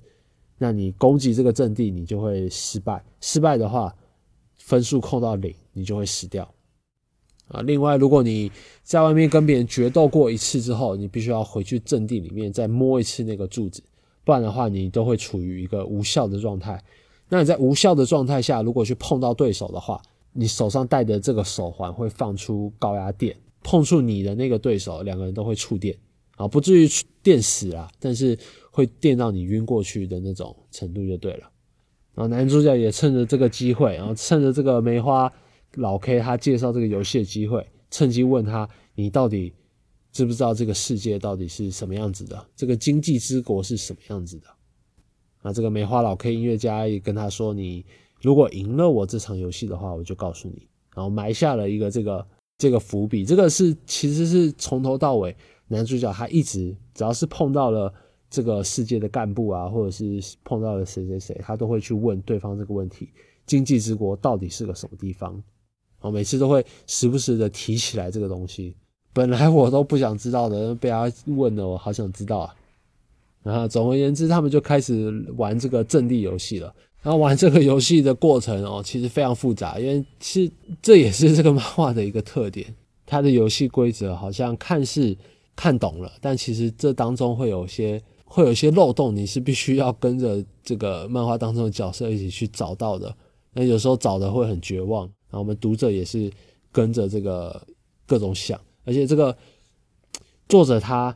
[0.57, 3.03] 那你攻击这个阵地，你就会失败。
[3.19, 3.93] 失败的话，
[4.57, 6.49] 分数扣到零，你就会死掉。
[7.49, 13.83] 啊，另外，如果你在外面跟别人决斗过一次之后，你必须要回去阵地里面再摸一次那个柱子，
[14.23, 16.81] 不然的话，你都会处于一个无效的状态。
[17.27, 20.01] 那你在无效的状态下，如果去碰到对手的话，
[20.33, 25.97] 你手上戴的这个手环会放出高压电，碰触你的那个对手，两个人都会触电，
[26.35, 26.87] 啊，不至于
[27.23, 28.37] 电死啊，但是
[28.69, 31.49] 会电到你晕过去的那种程度就对了。
[32.13, 35.31] 然后男主角也趁着这个机会，然后趁着这个梅花
[35.73, 39.53] 老 K 他介绍这个游戏的机会，趁机问他：你到底
[40.11, 42.45] 知不知道这个世界到底是什么样子的？
[42.55, 44.47] 这个经济之国是什么样子的？
[45.45, 47.85] 那这个梅花老 K 音乐家也跟他说：“你
[48.19, 52.27] 如果赢了我这场游戏的话，我就告诉你。”然后埋下了一个这个
[52.57, 53.23] 这个伏笔。
[53.23, 57.93] 这个是其实是从头到尾，男主角他一直只要是碰到了
[58.27, 63.09] 这个世界的干部啊，或者是碰到了谁谁谁，他都会去问对方这个问题：
[63.45, 65.31] 经济之国到底是个什么地方？
[65.31, 65.43] 然
[65.99, 68.75] 后每次都会时不时的提起来这个东西。
[69.13, 72.55] 本来我都不想知道的，被他问了，我好想知道啊。
[73.45, 76.73] 然后总而言之，他们就开始玩这个阵地游戏了。
[77.03, 80.49] 然后玩这个游戏的过程哦，其实非常复杂，因为是
[80.81, 82.65] 这也是这个漫画的一个特点。
[83.05, 85.15] 它的游戏规则好像看似
[85.55, 93.15] 看懂了，但其实这当中会有些会有些漏洞，你是必须要跟着这个漫画当中的角色一起去找到的。
[93.53, 96.31] 那有时候找的会很绝望，然后我们读者也是
[96.71, 97.61] 跟着这个
[98.07, 99.37] 各种想，而且这个
[100.49, 101.15] 作者他。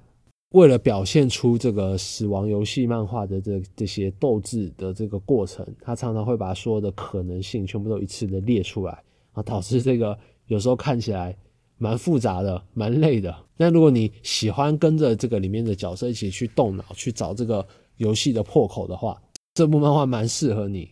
[0.52, 11.38] 为了表现出这个死亡游戏漫画的这这些斗志的这个过程，他常常会把所有的可能性全部都一次的列出来，啊，导致这个有时候看起来
[11.78, 13.36] 蛮复杂的，蛮累的。
[13.58, 17.66] 那如果你喜欢跟着这个里面的角色一起去动脑，去找这个
[17.98, 19.22] 游戏的破口的话，
[19.54, 20.90] 这部漫画蛮适合你，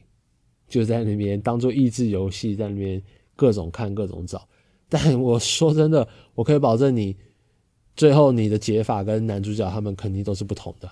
[0.67, 3.01] 就在那边当做益智游戏，在那边
[3.35, 4.47] 各种看各种找。
[4.87, 7.15] 但我说真的，我可以保证你
[7.97, 10.89] 最后你的解法跟男主角他们肯定都是不同的，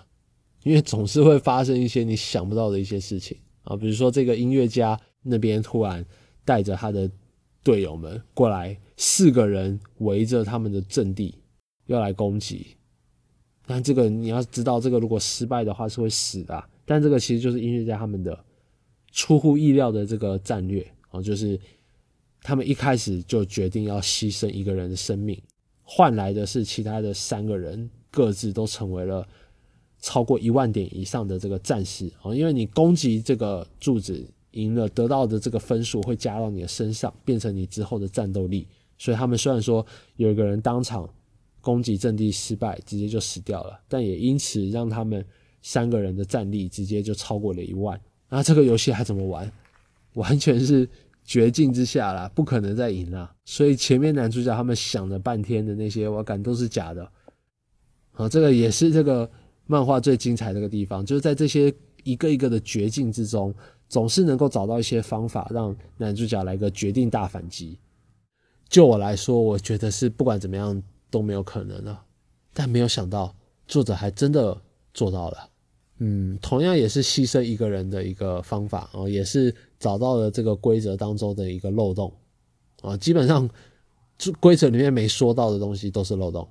[0.64, 6.06] 因为总是会发生一些你想不到的一些事情啊，比如说这个音乐家那边突然
[6.44, 7.10] 带着他的
[7.64, 8.78] 队友们过来。
[8.98, 11.36] 四个人围着他们的阵地
[11.88, 12.78] 要来攻击，
[13.66, 16.64] 但这个你要知道，这个如果失败的话是会死的。
[16.86, 18.46] 但这个其实就是音乐家他们的
[19.12, 21.60] 出乎意料的这个战略啊，就是
[22.42, 25.38] 他们一开始就决定要牺牲一个人的生命，
[25.86, 29.26] 换来的是其他的三个人各自都成为了
[30.02, 38.68] 超过一万点以上的这个战士啊，因为你攻击这个柱子赢了，得到的这个分数会加到你的身上，变成你之后的战斗力。
[38.98, 41.08] 所以他们虽然说有一个人当场
[41.62, 45.26] 攻击阵地失败，直接就死掉了，但也因此让他们
[45.62, 48.00] 三个人的战力直接就超过了一万。
[48.30, 49.52] 那这个游戏还怎么玩？
[50.14, 50.88] 完全是
[51.26, 53.36] 绝境之下啦，不可能再赢了。
[53.44, 57.12] 所以前面男主角他们想了半天的那些，我感都是假的。
[58.14, 59.30] 啊，这个也是这个
[59.66, 63.54] 漫画最精彩的个地方，就是在这些一个一个的绝境之中，
[63.90, 67.78] 总是能够找到一些方法，让男主角来个决定大反击。
[68.70, 72.02] 就我来说，我觉得是不管怎么样都没有可能了，
[72.54, 73.36] 但没有想到
[73.68, 74.56] 作者还真的
[74.94, 75.50] 做到了。
[76.00, 79.54] 嗯，同样也是牺牲一个人的一个方法哦，也是
[79.86, 82.12] 找到了这个规则当中的一个漏洞
[82.82, 82.98] 啊。
[82.98, 83.48] 基本上，
[84.40, 86.48] 规则里面没说到的东西都是漏洞。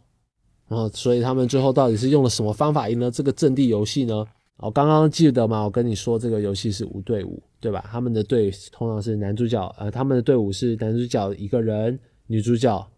[0.68, 4.24] 然后，所以他们最后到底是用了什么方法赢了这个阵地游戏呢？
[4.58, 5.64] 我，刚刚记得吗？
[5.64, 7.84] 我跟你说这个游戏是五对五，对吧？
[7.90, 11.98] 他们的队通常是男主角，呃，他们的队伍是男主角一个人。
[12.26, 12.90] 女主角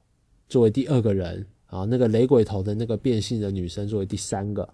[0.49, 4.68] 作为第二个人啊，那个雷鬼头的那个变性的女生作为第三个，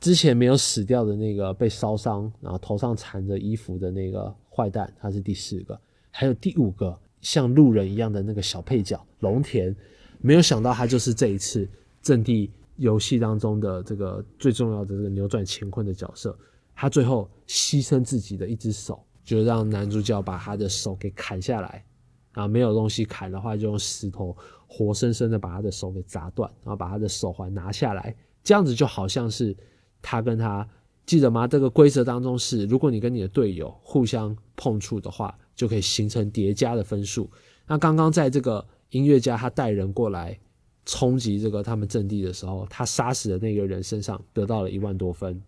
[0.00, 5.78] 之前没有死掉的那个被烧伤，然后头上缠着衣服的那个坏蛋，他是第四个，
[6.10, 9.76] 还有第五个像路人一样的那个小配角龙田，
[10.20, 11.68] 没有想到他就是这一次
[12.00, 16.34] 阵地游戏当中的这个最重要的这个扭转乾坤的角色，
[16.74, 21.84] 他最后牺牲自己的一只手，就让男主角把他的手给砍下来。
[22.32, 28.14] 啊，没有东西砍的话，就用石头活生生的把他的手给砸断，然后把他的手环拿下来，
[28.44, 29.56] 这样子就好像是
[30.02, 30.68] 他跟他
[31.06, 31.46] 记得吗？
[31.46, 37.30] 这个规则当中是，如果你跟你的队友互相碰触的话，就可以形成叠加的分数。
[37.66, 40.38] 那刚刚在这个音乐家他带人过来
[40.84, 45.40] 冲击这个他们阵地的时候，他杀死的那个人身上得到了一万多分，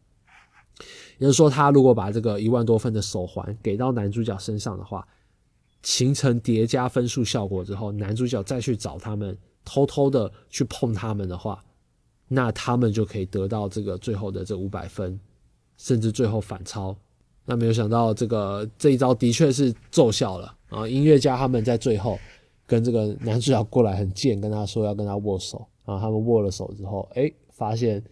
[1.18, 5.06] 也就是说，他如果把这个一万多分的手环给到男主角身上的话。
[5.84, 11.64] 形成叠加分数效果之后，男主角再去找他们，偷偷的去碰他们的话，
[12.26, 15.18] 那他们就可以得到这个最后的这五百分，
[15.78, 16.94] 甚至最后反超。
[17.46, 20.86] 那没有想到这个这一招的确是奏效了啊！
[20.86, 22.18] 音乐家他们在最后
[22.66, 28.04] 跟这个男主角过来很贱，跟他说要跟他握手，然后他们握了手之后，哎，发现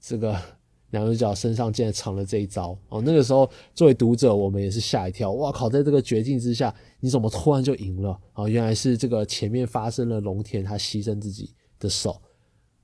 [0.00, 0.36] 这个。
[0.92, 3.00] 男主角身上竟然藏了这一招哦！
[3.00, 5.30] 那个时候作为读者，我们也是吓一跳。
[5.34, 8.48] 哇靠，在这个绝境之下，你怎么突然就赢了啊？
[8.48, 12.20] 原来是这个前面发生了龙田他牺牲自己的手，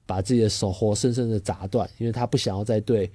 [0.07, 3.11] 把自己的手活生生的砸断，因为他不想要再对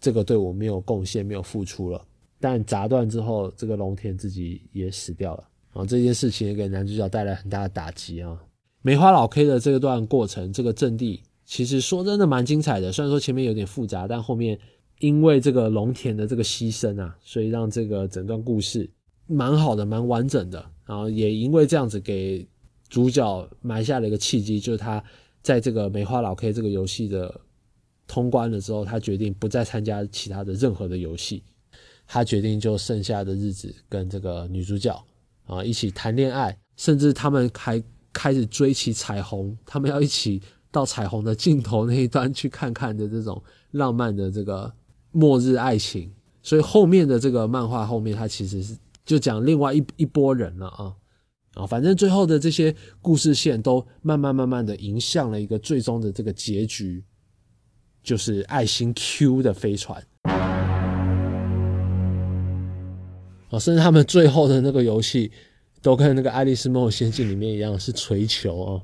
[0.00, 2.04] 这个队伍没有贡献、没有付出了。
[2.40, 5.84] 但砸断之后，这个龙田自己也死掉了啊！
[5.84, 8.40] 这件事情也给男主角带来很大的打击啊！
[8.82, 11.22] 梅花老 K 的这段过程，这个阵地。
[11.44, 14.56] 其实说真的蛮精彩的，虽然说前面有点复杂，但后面
[15.00, 18.88] 因为这个龙田的这个牺牲啊，所以让这个整段故事
[19.26, 20.64] 蛮好的、蛮完整的。
[20.86, 22.46] 然后也因为这样子给
[22.88, 25.02] 主角埋下了一个契机，就是他
[25.42, 27.40] 在这个梅花老 K 这个游戏的
[28.08, 31.44] 通关了之后，他决定不再参加其他的任何的游戏，
[32.04, 35.00] 他决定就剩下的日子跟这个女主角
[35.46, 37.80] 啊一起谈恋爱，甚至他们还
[38.12, 40.42] 开始追起彩虹，他们要一起。
[40.70, 44.70] 到彩虹的尽头那一端去看看的这种浪漫的这个
[45.12, 50.94] 末日爱情，所以后面的这个漫画后面，它其实是就讲另外一一波人了啊。
[51.54, 57.02] 啊，反正最后的这些故事线都慢慢慢慢的迎向了一个最终的这个结局，
[58.02, 60.02] 就是爱心 Q 的飞船
[63.50, 65.32] 啊，甚至他们最后的那个游戏
[65.80, 68.82] 都跟那个《爱丽丝梦游仙境》里面一样是锤球啊。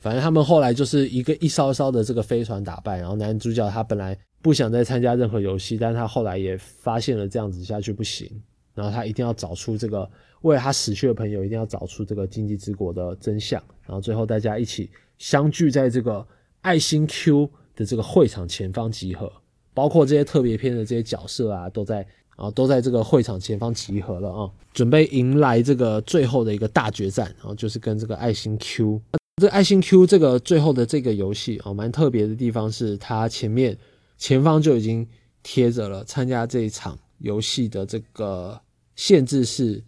[0.00, 8.30] 反正他们后来就是一个一艘艘的这个飞船打败，然后男主角他本来不想再参加任何游戏，但他后来也发现了这样子下去不行，
[8.74, 10.10] 然后他一定要找出这个
[10.42, 13.62] 为了他死去的朋友，一定要找出这个经济之国的真相。
[13.86, 16.26] 然后最后大家一起相聚在这个
[16.60, 19.32] 爱心 Q 的这个会场前方集合，
[19.72, 22.06] 包括这些特别篇的这些角色啊，都在
[22.36, 27.26] 啊都在这个会场前方集合了啊，准备迎来这个最后的一个大决战。
[27.38, 29.00] 然后就是跟这个爱心 Q，
[29.40, 33.76] 这爱心 Q 这个最后的这个游戏啊，蛮特别的地方是它前面
[34.16, 35.06] 前方就已经
[35.42, 38.60] 贴着了参加这一场游戏的这个
[38.96, 39.82] 限制是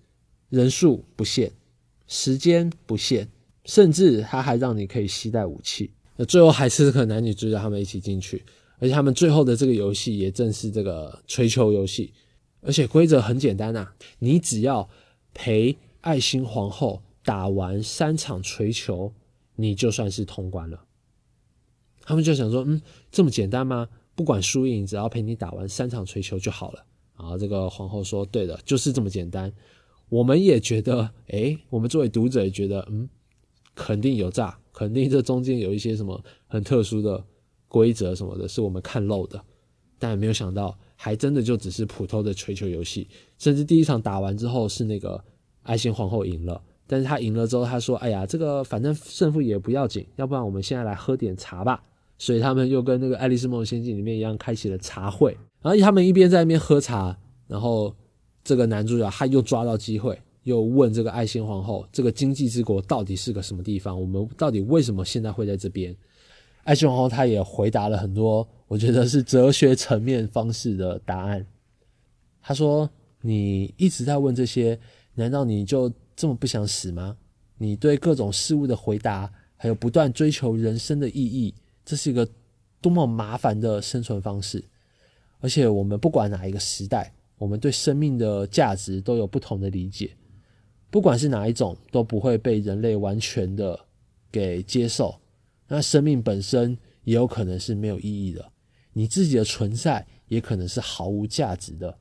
[0.49, 1.51] 人数不限，
[2.07, 3.29] 时间不限。
[3.69, 8.45] 甚至它还让你可以携带武器，那最后还是和男女主角他们一起进去，
[8.79, 12.13] 而且他们最后的这个游戏也正是这个锤球游戏，
[12.63, 13.87] 而且规则很简单呐，
[14.19, 14.89] 你只要
[15.35, 19.13] 陪爱心皇后打完三场锤球，
[19.57, 20.85] 你就算是通关了。
[22.03, 23.89] 他们就想说，嗯，这么简单吗？
[24.15, 26.85] 不管输赢，只要陪你打完三场锤球就好了。
[27.19, 29.53] 然后这个皇后说，对的，就是这么简单。
[30.09, 33.09] 我们也觉得，诶，我们作为读者也觉得，嗯。
[33.75, 37.25] 肯定有诈，肯定这中间有一些什么很特殊的
[37.67, 39.43] 规则什么的，是我们看漏的。
[39.99, 43.09] 但没有想到，还真的就只是普通的锤球游戏。
[43.39, 45.25] 甚至第一场打完之后，是那个
[45.63, 46.61] 爱心皇后赢了。
[46.87, 51.83] 但是他赢了之后，他说：“哎呀，这个反正胜负也不要紧，要不然我们现在来喝点茶吧。”
[52.19, 55.35] 所以他们又跟那个《爱丽丝梦游仙境》里面一样，开启了茶会。
[55.63, 57.17] 然后他们一边在那边喝茶，
[57.49, 57.95] 然后
[58.45, 60.21] 这个男主角他又抓到机会。
[60.47, 64.01] 又问这个爱心皇后，这个经济之国到底是个什么地方？
[64.01, 65.95] 我们到底为什么现在会在这边？
[66.63, 71.45] 爱心皇后她也回答了很多，我觉得是哲学层面方式的答案。
[72.41, 72.89] 她说
[73.23, 74.79] ：“你一直在问这些，
[75.15, 77.17] 难道你就这么不想死吗？
[77.59, 81.53] 你对各种事物的回答，还有不断追求人生的意义，
[81.85, 82.29] 这是一个
[82.81, 84.63] 多么麻烦的生存方式。
[85.41, 90.13] 而且我们不管哪一个时代，我们对生命的价值都有不同的理解。”
[90.91, 93.79] 不管是哪一种，都不会被人类完全的
[94.31, 95.15] 给接受。
[95.69, 98.53] 那生命本身也有可能是没有意义的，
[98.93, 101.97] 你自己的存在也可能是毫无价值的。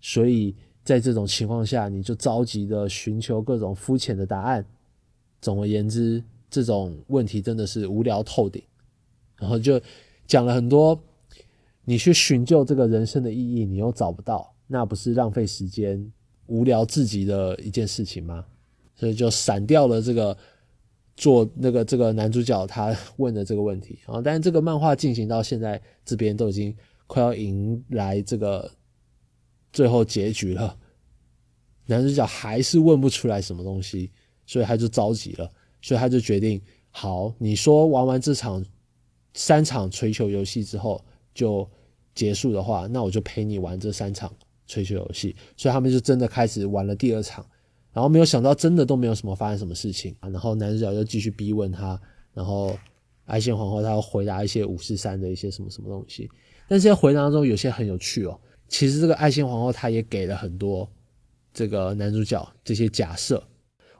[0.00, 4.64] 所以在这种情况下，你就着急的寻求各种肤浅的答案。
[5.40, 8.62] 总而言之，这种问题真的是无聊透顶。
[9.36, 9.80] 然后就
[10.26, 10.98] 讲了很多，
[11.84, 16.12] 你去寻求这个人生的意义，你又找不到，那不是浪费时间？
[16.46, 18.44] 无聊至极的一件事情吗？
[18.94, 20.36] 所以就闪掉了这个
[21.16, 24.20] 做那个这个男主角他问的这个问题啊。
[24.22, 26.74] 但是这个漫画进行到现在这边都已经
[27.06, 28.70] 快要迎来这个
[29.72, 30.78] 最后结局了，
[31.86, 34.12] 男主角还是问不出来什么东西，
[34.46, 38.64] 所以他就着急了，所以他就决定：好，你说玩完这场
[39.34, 41.02] 三场锤球游戏之后
[41.34, 41.68] 就
[42.14, 44.32] 结束的话，那我就陪你玩这三场。
[44.72, 47.44] 吹球游戏，所以他们就真的开始玩了第二场，
[47.92, 52.00] 然后没有想到真的都没有什么发生什么事情啊，然后男主角又继续逼问他，
[52.32, 52.74] 然后
[53.26, 56.26] 爱心皇后他要回答一些五四三的一些什么什么东西，
[56.66, 60.90] 但是在回答中有些很有趣哦，其实这个爱心皇后她也给了很多
[61.52, 63.46] 这个男主角这些假设，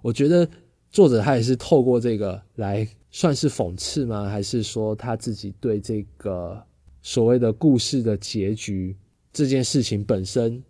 [0.01, 0.49] 我觉得
[0.91, 4.31] 作者他也是透过这个来算是讽刺吗？
[4.31, 6.59] 还是说他自己对这个
[7.03, 8.97] 所谓的故事的结局？
[9.33, 10.63] 这件事情本身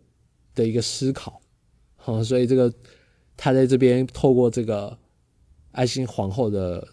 [0.54, 1.40] 的一个思考，
[1.96, 2.72] 好，所以这个
[3.36, 4.96] 他在这边透过这个
[5.72, 6.86] 爱心皇后的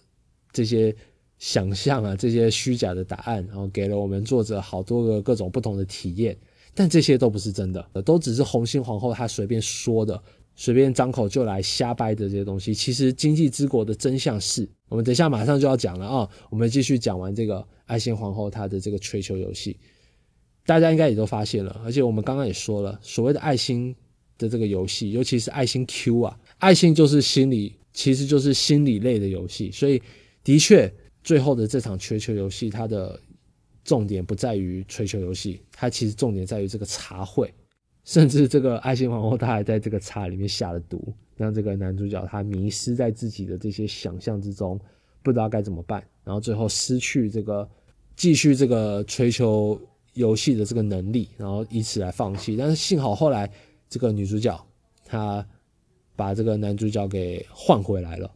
[0.51, 0.95] 这些
[1.37, 6.35] 想象啊，这些虚假的答案，然后给了我们作者好多个各种不同的体验，
[6.73, 10.21] 但这些都不是真的，都只是红心皇后她随便说的，
[10.55, 12.73] 随便张口就来瞎掰的这些东西。
[12.73, 19.77] 其实经济之国的真相是，我们等一下马上就要讲了啊，我们继续讲完这个爱心皇后她的这个吹球游戏。
[20.69, 23.95] 大家应该也都发现了，而且我们刚刚也说了，所谓的爱心
[24.37, 29.71] 的这个游戏，尤其是爱心 Q 啊，爱心就是心理，其实就是心理类的游戏。
[29.71, 29.99] 所以，
[30.43, 30.93] 的确，
[31.23, 33.19] 最后的这场锤球游戏，它的
[33.83, 37.51] 重点不在于吹球游戏，它其实重点在于这个茶会，
[38.03, 44.79] 甚至这个爱心皇后她还在这个茶里面下了毒，让这个男主角他迷失在自己的这些想象之中，
[45.23, 47.67] 不知道该怎么办，然后最后失去这个
[48.15, 49.81] 继续这个吹球。
[50.13, 53.49] 游戏的这个能力，然后以此来放弃，但是幸好后来
[53.87, 54.59] 这个女主角
[55.05, 55.45] 她
[56.15, 58.29] 把这个男主角给换回来了，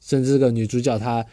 [0.00, 1.24] 甚至这个女主角她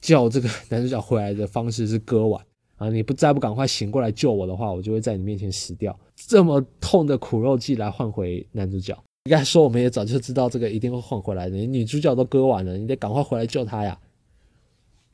[0.00, 2.42] 叫这个男主角回来的方式是割腕
[2.76, 2.88] 啊！
[2.88, 5.98] 你不再不赶快醒过来救我的话，我就会在你面前死掉。
[6.16, 8.94] 这么痛的苦肉计来换回男主角，
[9.24, 11.56] 应该说我们也早就知道这个一定会换回来的。
[11.56, 13.98] 女主角都割完了，你得赶快回来救她呀！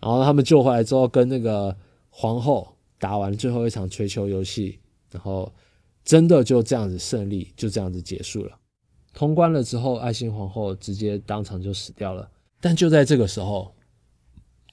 [0.00, 1.76] 然后他们救回来之后，跟那个
[2.10, 2.75] 皇后。
[2.98, 4.78] 打完最后一场吹球游戏，
[5.10, 5.52] 然后
[6.04, 8.58] 真的就这样子胜利，就这样子结束了。
[9.12, 12.30] 通关了之后，爱心皇后直接当场就死掉了。
[12.60, 13.72] 但就在这个时候，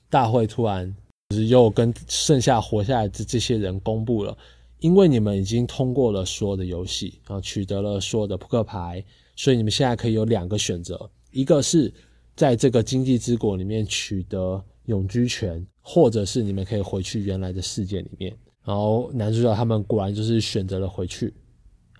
[0.10, 0.94] 大会突然
[1.30, 4.38] 就是又跟剩下活下来的这些人公布了，
[4.80, 9.04] 因为你们已经通过了所有的游戏，然后取得了所有的扑克牌，
[9.36, 11.94] 所以你们现在可以有两个选择：一个是
[12.36, 18.36] 在这个经济之国里面取得永居权，或者是你们可以回去原来的世界里面。
[18.64, 21.26] 然后男主角他们果然就是选择了回去，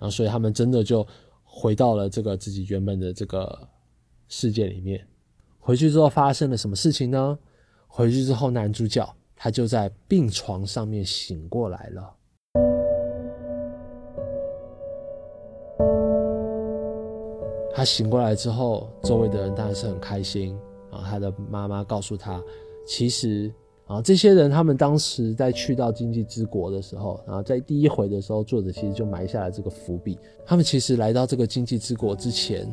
[0.00, 1.06] 后所以他们真的就
[1.42, 3.68] 回到了这个自己原本的这个
[4.28, 5.06] 世界里面。
[5.58, 7.38] 回去之后发生了什么事情呢？
[7.86, 9.06] 回去之后，男主角
[9.36, 12.16] 他就在病床上面醒过来了。
[17.74, 20.58] 他醒过来之后，周围的人当然是很开心。
[20.90, 22.42] 然后他的妈妈告诉他，
[22.86, 23.52] 其实。
[23.86, 30.18] 啊，这些人他们当时在去到经济之国的时候，然后在第一回的时候，作者其实就埋下了这个伏笔。
[30.46, 32.66] 他们其实来到这个经济之国之前，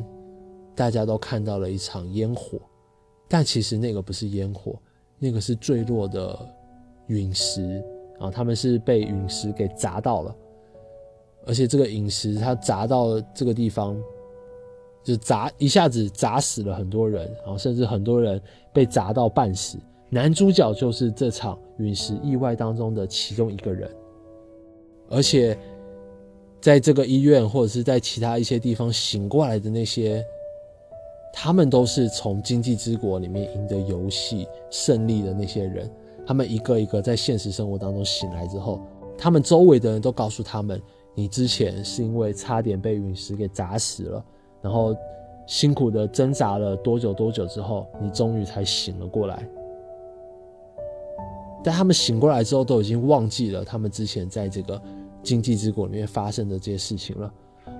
[0.74, 2.58] 大家都看到了一场烟火，
[3.28, 4.74] 但其实那个不是烟火，
[5.18, 6.38] 那个是坠落的
[7.08, 7.84] 陨石。
[8.18, 10.36] 啊，他们是被陨石给砸到了，
[11.44, 14.00] 而且这个陨石它砸到这个地方，
[15.02, 18.40] 就砸一下子砸死了很多人，然后甚至很多人
[18.72, 19.76] 被砸到半死。
[20.14, 23.90] 男主角就是这场陨石意外当中的其中一个人，
[25.08, 25.56] 而且
[26.60, 30.22] 在这个医院或者是在其他一些地方醒过来的那些，
[31.32, 35.90] 他们都是从经济之国里面赢得游戏胜利的那些人。
[36.26, 38.82] 他们一个一个在现实生活当中醒来之后，
[39.16, 40.78] 他们周围的人都告诉他们
[41.16, 44.24] ：“你之前是因为差点被陨石给砸死了，
[44.60, 44.94] 然后
[45.46, 49.48] 辛苦的挣扎了多久多久之后，你终于才醒了过来。”
[51.64, 54.80] 但他们醒过来之后，都已经忘记了他们之前在这个
[55.22, 57.32] 经济之国里面发生的这些事情了。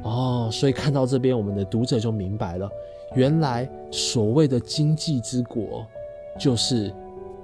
[0.04, 2.70] 哦，所以看到这边，我们的读者就明白了，
[3.14, 5.86] 原来所谓的经济之国，
[6.38, 6.92] 就是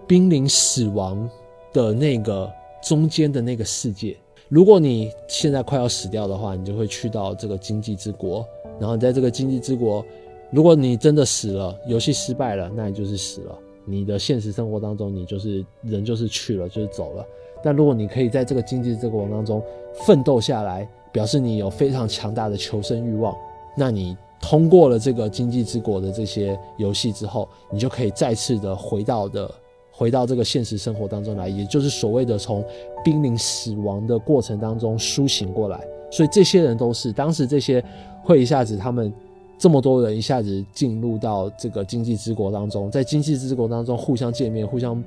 [0.07, 1.29] 濒临死亡
[1.73, 2.51] 的那个
[2.83, 4.17] 中间的那个世界。
[4.49, 8.47] 如果你现在快要死掉的话，你就会去到这个经济之国，
[8.81, 10.05] 然后在这个经济之国，
[10.51, 13.59] 如果你真的死了，游戏失败了，那你就是死了。
[13.89, 17.27] 你的现实生活当中，你就是人，就是去了，就是走了。
[17.63, 19.63] 但如果你可以在这个经济这个过程当中
[20.05, 23.35] 奋斗下来，表示你有非常强大的求生欲望，
[23.77, 29.51] 那你通过了这个经济之国的这些游戏之后，你就可以再次的回到的
[29.91, 32.65] 回到这个现实生活当中来，也就是所谓的从
[33.03, 35.81] 濒临死亡的过程当中苏醒过来。
[36.11, 37.83] 所以这些人都是当时这些
[38.23, 39.13] 会一下子他们。
[39.59, 45.03] 这么多人一下子进入到这个经济之国当中，在经济之国当中互相见面、互相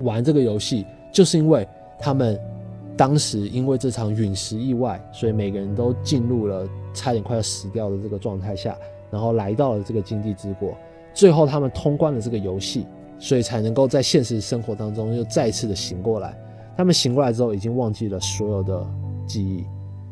[0.00, 1.66] 玩这个游戏，就是因为
[2.00, 2.36] 他们
[2.96, 8.76] 当时因为这场陨石意外，所以每个人都进入了差点快要死掉的这个状态下，
[9.08, 10.76] 然后来到了这个经济之国，
[11.14, 12.84] 最后他们通关了这个游戏，
[13.20, 16.36] 所以才能够在现实生活当中又再次的醒过来。
[16.76, 18.84] 他们醒过来之后，已经忘记了所有的
[19.28, 19.64] 记忆，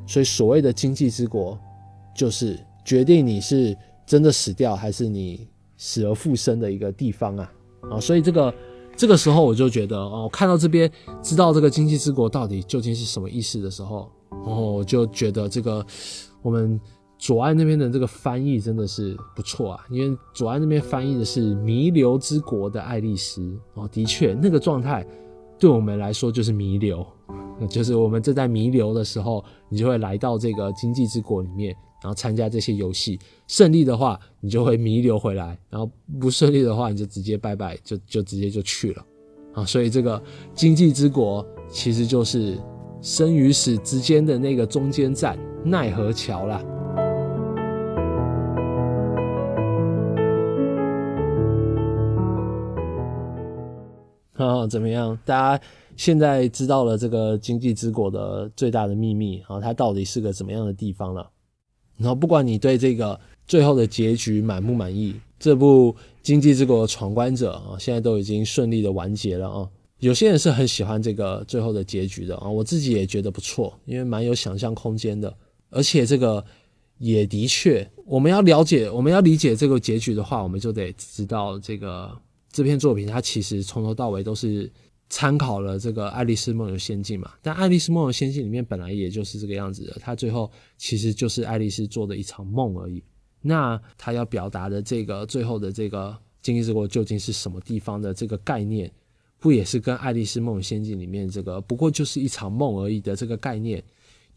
[0.07, 1.59] 所以所谓的经济之国，
[2.14, 2.57] 就是。
[2.91, 7.53] 决定你是真的死掉，还是你死而复生的一个地方啊
[7.88, 8.01] 啊！
[8.01, 8.53] 所以这个
[8.97, 10.91] 这个时候，我就觉得哦，看到这边
[11.22, 14.11] 知道这个经济之国到底究竟是什么意思的时候，
[14.45, 15.86] 然后我就觉得这个
[16.43, 16.80] 我们
[17.16, 25.07] 左岸那边的这个翻译真的是不错啊，因为左岸那边翻译的是弥留之国的爱丽丝哦，的确那个状态
[25.61, 27.07] 对我们来说就是弥留，
[27.68, 31.72] 就是我们正在弥留的时候，你就会来到这个经济之国里面。
[32.03, 35.90] 然后参加这些游戏，胜利的话你就会弥留回来，然后
[36.20, 39.07] 不顺利的话你就直接拜拜，就就直接就去了，
[39.53, 40.22] 啊，所以这个
[40.55, 42.59] 经济之国其实就是
[43.03, 46.64] 生与死之间的那个中间站奈何桥啦。
[54.36, 55.18] 啊，怎么样？
[55.26, 55.64] 大家
[55.96, 61.30] 现在知道了这个经济之国的最大的秘密啊，它到底是个怎么样的地方了？
[62.01, 65.92] 然后，不管你对这个最后的结局满不满意，这部
[66.22, 69.68] 《经济之国闯关者》啊，现在都已经顺利的完结了啊。
[69.98, 75.32] 有些人是很喜欢这个最后的结局的啊，我自己也觉得不错，因为蛮有想象空间的。
[75.68, 76.42] 而且这个
[76.96, 82.11] 也的确，我们要了解，我们要理解这个结局的话，我们就得知道这个
[82.51, 84.70] 这篇作品它其实从头到尾都是。
[85.11, 93.02] 参考了这个《爱丽丝梦游仙境》嘛，但《爱丽丝梦游仙境》里面本来也就是这个样子的，它最后其实就是爱丽丝做的一场梦而已。
[93.42, 98.90] 那他要表达的这个最后的这个经济之国究竟是什么地方的这个概念，
[99.38, 103.82] 不也是跟《爱丽丝梦游仙境》里面这个不过就是一场梦而已的这个概念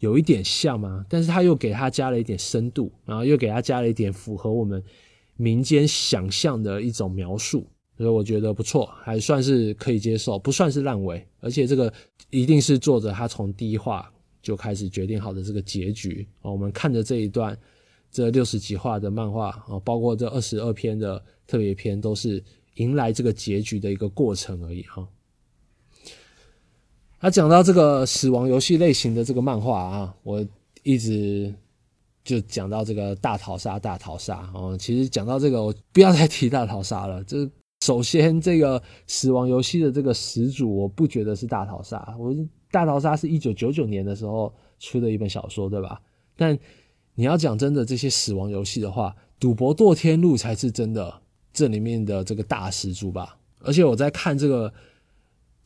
[0.00, 4.82] 有一点像吗，但是他又给他加了一点深度，然后又给他加了一点符合我们
[5.36, 7.66] 民间想象的一种描述，
[7.96, 11.24] 所以我觉得不错，还算是可以接受，不算是烂尾。
[11.40, 11.92] 而且这个
[12.30, 16.50] 一定是作者他从第一话就开始决定好的这个结局啊。
[16.50, 17.56] 我们看着这一段
[18.10, 22.42] 这六十几话的漫画啊，包括这二十二篇的特别篇，都是
[22.74, 25.06] 迎来这个结局的一个过程而已哈。
[27.20, 30.44] 他讲到这个死亡游戏类型的这个漫画啊，我
[30.82, 31.54] 一直
[32.22, 34.76] 就讲到这个大逃杀，大逃杀哦。
[34.78, 37.24] 其实讲到这个，我不要再提大逃杀了。
[37.24, 37.48] 就
[37.84, 42.16] 首先，这个死亡游戏的这个始祖，我不觉得是大逃杀。
[42.18, 42.34] 我
[42.70, 46.00] 大逃杀是一九九九年的时候出的一本小说，对吧？
[46.34, 46.58] 但
[47.14, 51.14] 你要讲真的这些死亡游戏的话，赌博堕天路才是真的
[51.52, 53.36] 这里面的这个大始祖吧。
[53.60, 54.72] 而且我在看这个。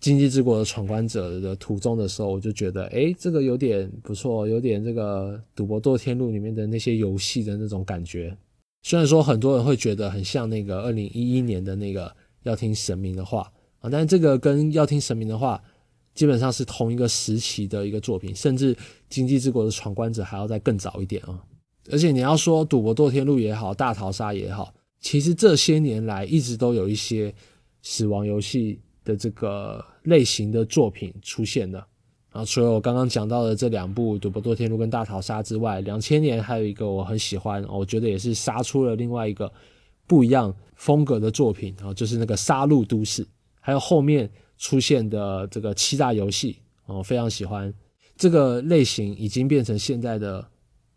[0.01, 8.37] 经济之国的闯关者的途中的时候，我就觉得，哎，这个有点不错，有点这个赌博堕天路里面的那些游戏的那种感觉。
[8.83, 13.51] 虽然说很多人会觉得很像那个二零一一年的那个要听神明的话
[13.81, 15.62] 啊，但这个跟要听神明的话
[16.14, 18.76] 基本上是同一个时期的一个作品，甚至
[19.09, 21.43] 经济之国的闯关者还要再更早一点啊。
[21.91, 27.35] 而且你要说赌博堕天路也好，大逃杀也好，其实这些年来一直都有一些
[27.83, 28.81] 死亡游戏。
[29.05, 31.83] 的这个类型的作品出现的，
[32.39, 39.53] 然后除了我刚刚讲到的这两部《赌博多天路》跟《大逃杀》之外，两千年还有一个我很喜欢，我觉得也是杀出了另外一个
[40.07, 43.24] 不一样风格的作品啊，就是那个《杀戮都市》，
[43.59, 47.74] 还有后面出现的这个欺诈游戏，我非常喜欢
[48.16, 50.47] 这个类型，已经变成现在的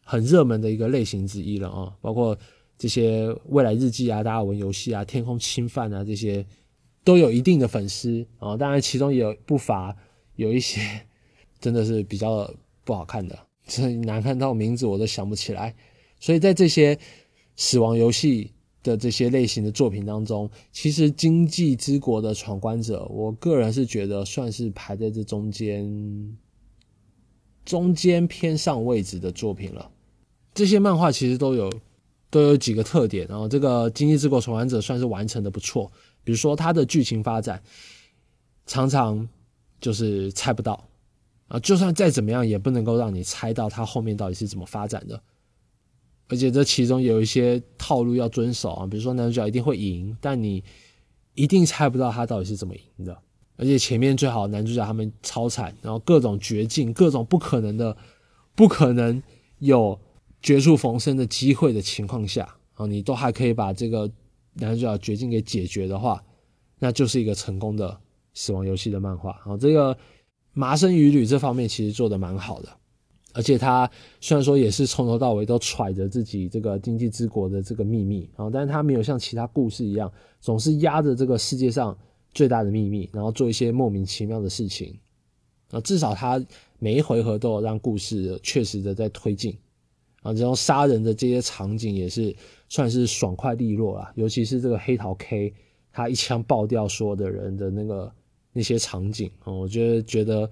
[0.04, 2.38] 很热门的一个类型之一了啊，包括
[2.78, 6.46] 这些未来日记啊、达尔文游戏啊、天空侵犯啊这些。
[7.04, 9.98] 都有一定的粉丝啊，当然其中也有不乏
[10.36, 10.80] 有一些
[11.62, 12.52] 真的是比较
[12.84, 15.74] 不好看的，这难看到名字我都想不起来。
[16.20, 16.98] 所以在这些
[17.56, 18.52] 死亡游戏
[18.84, 26.38] 的这些类型的作品当中，其实《经济之国的闯关者》，我个人是觉得算是排在这中间
[27.64, 29.90] 中间偏上位置的作品了。
[30.54, 31.72] 这些漫画其实都有
[32.30, 35.92] 都有几个特点，然后这个《经济之国闯关者》算是完成的不错。
[36.24, 37.62] 比如说，它的剧情发展
[38.66, 39.28] 常常
[39.80, 40.84] 就是猜不到
[41.52, 45.22] 啊，就算再怎么样，也不能够让你猜到它后面到底是怎么发展的。
[46.30, 50.64] 而且这其中有一些套路要遵守啊，比如说男主角一定会赢，但你
[51.34, 53.18] 一定猜不到他到底是怎么赢的。
[53.58, 57.96] 而且前面最好男主角他们超惨，然后各种绝境、各种不可能的、
[58.56, 59.22] 不可能
[59.60, 60.00] 有
[60.42, 64.10] 绝处逢生的机会的情况下啊，你都还可以把这个。
[64.56, 66.22] 男主角绝境给解决的话，
[66.78, 67.98] 那就是一个成功的
[68.34, 69.32] 死亡游戏的漫画。
[69.36, 69.98] 然后这个
[70.54, 72.70] 麻生羽吕这方面其实做的蛮好的，
[73.34, 73.90] 而且他
[74.20, 81.98] 虽然说也是从头到尾都揣着自己这个经济之国的这个秘密，然后但是他没有像其他故事一样，总是压着这个世界上
[82.34, 84.98] 最大的秘密，然后做一些莫名其妙的事情。
[85.70, 86.44] 啊，至少他
[86.80, 89.58] 每一回合都有让故事确实的在推进。
[90.22, 92.36] 啊，这种杀人的这些场景也是
[92.68, 95.54] 算是爽快利落啦，尤其是这个黑桃 K，
[95.94, 98.12] 他一枪爆掉所有的人的那个
[98.54, 100.50] 那些场景啊，我觉得觉得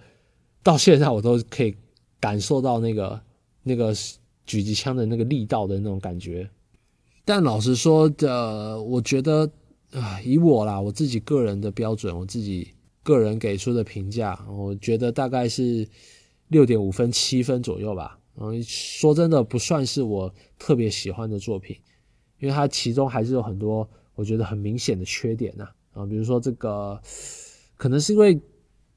[0.63, 1.75] 到现在我都可以
[2.19, 3.21] 感受到那个
[3.63, 6.49] 那个狙击枪的那个力道的那种感觉。
[7.25, 9.49] 但老实说的，我觉得
[9.91, 12.73] 啊，以我啦，我自己个人的标准，我自己
[13.03, 15.87] 个人给出的评价，我觉得大概是
[16.47, 18.17] 六点五分、七分左右吧。
[18.41, 21.77] 嗯，说真的，不算是我特别喜欢的作品，
[22.39, 25.69] 因为它其中还是有很多我觉得很明显的缺点呐。
[25.93, 26.99] 啊，比如说这个，
[27.79, 28.37] 可能是因为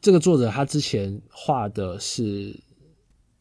[0.01, 2.53] 这个作者他之前画的是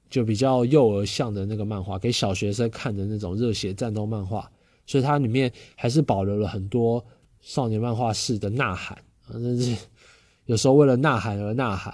[0.08, 4.48] 就比较幼儿向的那个漫画，给小学生看的那种热血战斗漫画，
[4.86, 7.04] 所以它里面还是保留了很多
[7.40, 9.76] 少年漫画式的呐喊啊，甚至
[10.46, 11.92] 有时候为了呐喊而呐喊。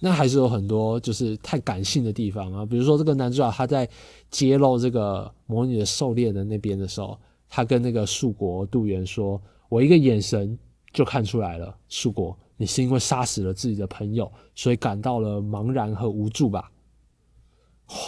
[0.00, 3.88] 那还是有很多就是太感性的地方啊，比如说这个男主角他在
[4.30, 7.16] 揭露这个魔女的狩猎的那边的时候，
[7.48, 10.58] 他跟那个树国渡员说：“我一个眼神
[10.92, 16.70] 就看出来了，树国，你是因为杀死了自己的朋友，所以感到了茫然和无助吧？”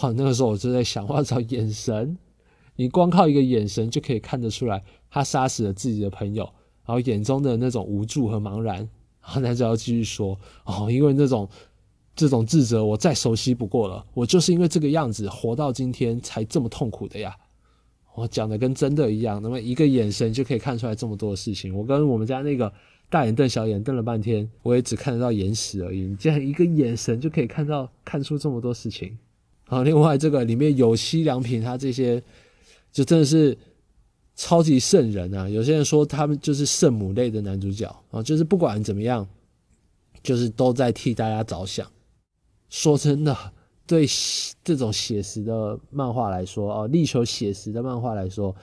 [0.03, 2.19] 哇，那个时候我就在想，我操，眼神，
[2.77, 6.45] 你光靠一个眼神就可以看得出来他杀死了自己的朋友，
[6.85, 8.77] 然后眼中的那种无助和茫然。
[9.23, 11.49] 然后男主角继续说：“哦，因为那种。”
[12.15, 17.35] 这种自责我再熟悉不过了，我就是因为这个样子活到今天才这么痛苦的呀。
[18.15, 21.75] 我讲的跟真的一样，那么一个眼神就可以看出来这么多的事情。
[21.75, 22.71] 我跟我们家那个
[23.13, 26.01] 大眼瞪小眼瞪了半天，我也只看得到眼屎而已。
[26.01, 29.19] 你这样一个眼神就可以看到看出这么多事情，
[29.67, 32.23] 啊，另外这个里面有西良品，他这些
[32.91, 33.55] 就真的是
[34.35, 35.47] 超级圣人啊！
[35.47, 39.29] 有些人说他们就是圣母类的男主角啊，就是不管怎么样，
[40.23, 41.87] 就是都在替大家着想。
[42.71, 43.37] 说真的，
[43.87, 44.07] 对
[44.65, 48.57] 这种写实的漫画来说啊，力求写实的漫画来说，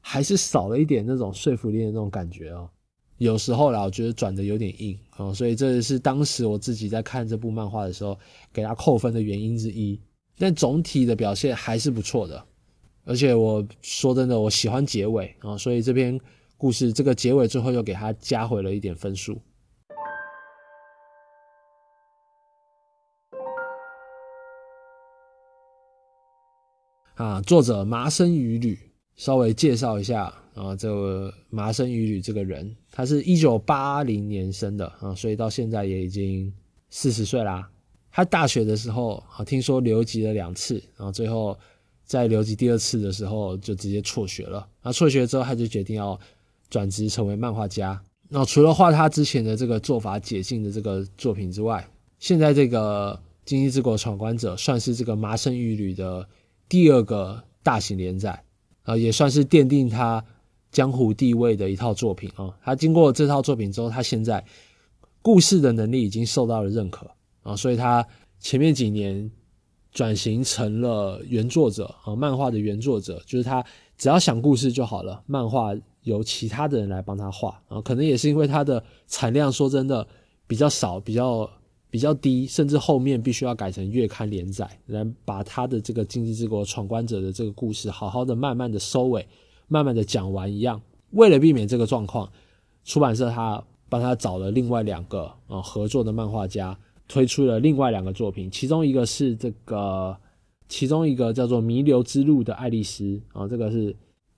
[0.00, 2.70] 还是少了一点那种说服力的那种感觉哦。
[3.22, 8.18] 有时候啦，我觉得转的有点硬啊，所以这是当时我自己在看这部漫画的时候
[8.52, 9.98] 给他扣分的原因之一。
[10.38, 12.44] 但总体的表现还是不错的，
[13.04, 16.20] 而且我说真的，我喜欢结尾啊，所以这篇
[16.56, 19.40] 故事这个结尾最后又给他加回了一点分数。
[27.14, 28.76] 啊，作者麻生羽吕，
[29.14, 36.52] 稍微介绍一下啊，这个麻生羽吕这个人，他是一九八零年生的啊，所以到现在也已经
[36.90, 37.68] 四十岁啦。
[38.10, 41.58] 他大学的时候啊，听说留级了两次，然后最后
[42.04, 44.68] 在留级第二次的时候就直接辍学了。
[44.82, 46.20] 那辍学之后，他就决定要
[46.68, 47.98] 转职成为漫画家。
[48.28, 51.88] 那除了画他之前的这个做法解禁的这个作品之外，
[52.18, 53.14] 现在这个
[53.46, 56.28] 《经济之国闯关者》算是这个麻生玉吕的
[56.68, 58.44] 第二个大型连载，
[58.82, 60.22] 啊，也算是奠定他
[60.72, 62.50] 江湖地位的一套作品啊。
[62.64, 64.44] 他经过这套作品之后，他现在
[65.20, 67.08] 故事的能力已经受到了认可。
[67.42, 68.06] 啊，所以他
[68.40, 69.30] 前面几年
[69.90, 73.64] 转型成了原作者啊，漫画的原作者，就是他
[73.98, 77.80] 只要想故事就好了，漫画由其他的人来帮他画啊。
[77.80, 80.06] 可能也是因为他的产量说真的
[80.46, 81.50] 比较少，比较
[81.90, 89.26] 比较低，甚至后面必须要改成月刊连载，来把他的这个《经济之国闯关者》的这个故事好好的、慢慢的收尾，
[89.72, 90.80] 慢慢的讲完一样。
[91.10, 92.30] 为了避免这个状况，
[92.84, 96.78] 出版社他帮他找了另外两个啊合作的漫画家。
[97.08, 100.16] 推出了另外两个作品，其中一个是这个，
[100.66, 103.94] 其中一个叫做《弥留之路》的爱丽丝啊，这个是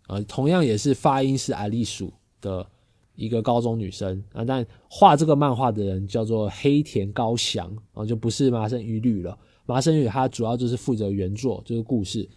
[0.08, 2.66] 呃，同样也是发音是爱丽鼠的
[3.14, 9.38] 一个高中女生啊，但画这个漫画的人叫做黑田高翔啊，就不是麻生羽吕了。
[9.66, 12.28] 麻生羽他主要就是负责原作，就是故事，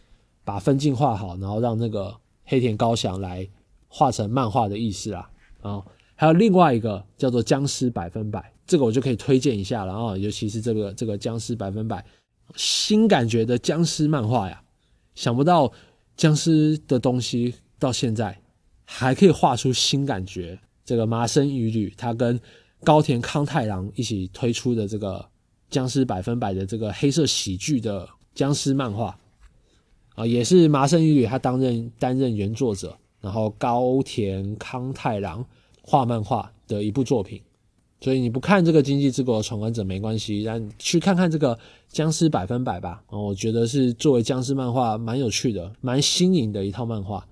[0.43, 2.15] 把分镜画好，然后让那个
[2.47, 3.47] 黑田高翔来
[3.87, 5.29] 画成漫画的意思啦。
[5.61, 5.83] 啊，
[6.15, 8.51] 还有另外一个叫做僵尸百分百。
[8.65, 12.03] 这个我就可以推荐一下了啊，尤其是这个这个僵尸百分百
[12.55, 14.61] 新感觉的僵尸漫画呀，
[15.15, 15.71] 想不到
[16.17, 18.37] 僵尸的东西到现在
[18.83, 20.59] 还可以画出新感觉。
[20.83, 22.39] 这个麻生羽吕他跟
[22.83, 25.25] 高田康太郎一起推出的这个
[25.69, 29.17] 僵尸百分百的这个黑色喜剧的僵尸漫画
[30.17, 35.45] 啊，也是麻生一吕他担任担任原作者，然后高田康太郎
[35.83, 37.39] 画漫画的一部作品。
[38.01, 41.55] 所以你不看这个《经济之国的闯关者》没关系，但去看看这个
[41.87, 43.03] 《僵尸百分百》吧。
[43.07, 47.23] 啊，我觉得是作为僵尸漫画蛮有趣的、蛮新颖的一套漫画。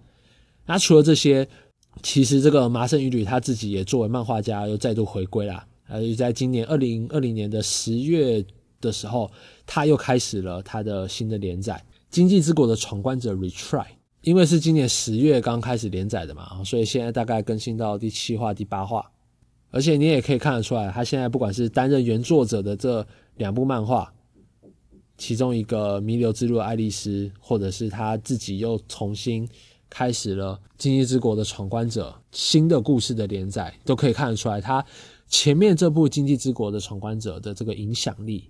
[0.68, 1.48] 那除了这些，
[2.04, 5.66] 其实这个麻生一吕他自己也作为漫画家又再度回归啦。
[5.88, 8.46] 呃，在今年二零二零年的十月
[8.80, 9.32] 的时候，
[9.66, 11.74] 他又开始了他的新的连载
[12.10, 13.84] 《经济之国的闯关者 Retry》。
[14.22, 19.12] 因为是今年十月刚开始连载的嘛，所以现在大概更新到第七话、第八话。
[19.70, 24.12] 而且你也可以看得出来，他现在不管是担任原作者的这两部漫画，
[25.16, 29.48] 其中一个《弥留之路》爱丽丝，或者是他自己又重新
[29.92, 34.84] 开始了《经济之国的闯关者》新的故事的连载，都可以看得出来，他
[35.28, 38.50] 前面这部《经济之国的闯关者》的这个影响力。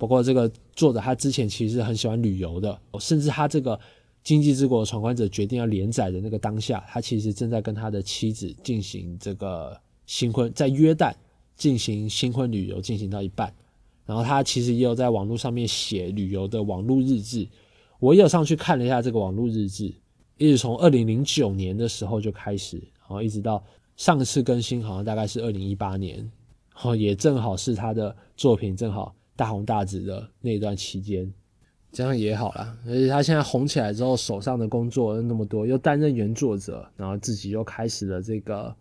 [0.00, 3.76] 不过这个作者他之前其实很喜欢旅游的，甚至他这个
[4.24, 9.78] 《经济之国的闯关者》决定要连载的那个当下，他其实正在跟他的妻子进行这个。
[10.06, 11.14] 新婚在约旦
[11.54, 13.54] 进行新婚旅游，进行到一半，
[14.04, 17.46] 然后他其实也有在网络上面写旅游的网络日志。
[18.00, 19.84] 我也有上去看了一下这个网络日志，
[20.36, 23.62] 一直从二零零九年的时候就开始，然后一直到
[23.96, 31.32] 上次更新好像大概是二零一八年，然后也正好是他的作品正好大红大紫的那段期间，
[31.90, 32.76] 这样也好啦。
[32.86, 38.76] 而且他现在红起来之后，手上的工作那么多，又担任原作者，然后自己又开始了这个。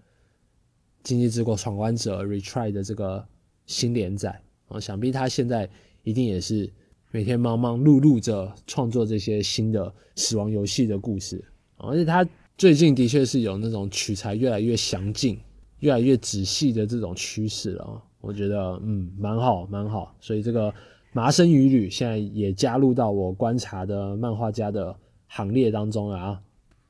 [1.01, 3.25] 经济之国闯关者 retry 的这个
[3.65, 4.37] 新连载
[4.67, 5.67] 啊，想必他现在
[6.03, 6.69] 一定也是
[7.09, 11.41] 每天忙忙碌碌着创作这些新的死亡游戏的故事，
[11.77, 15.39] 而且他最近的确是有那种取材越来越详尽、
[15.79, 18.03] 越来越仔细的这种趋势了。
[18.21, 20.15] 我觉得嗯，蛮好，蛮好。
[20.19, 20.73] 所以这个
[21.13, 24.95] 麻生羽吕现在也加入到我观察的漫画家的
[25.27, 26.41] 行列当中了啊。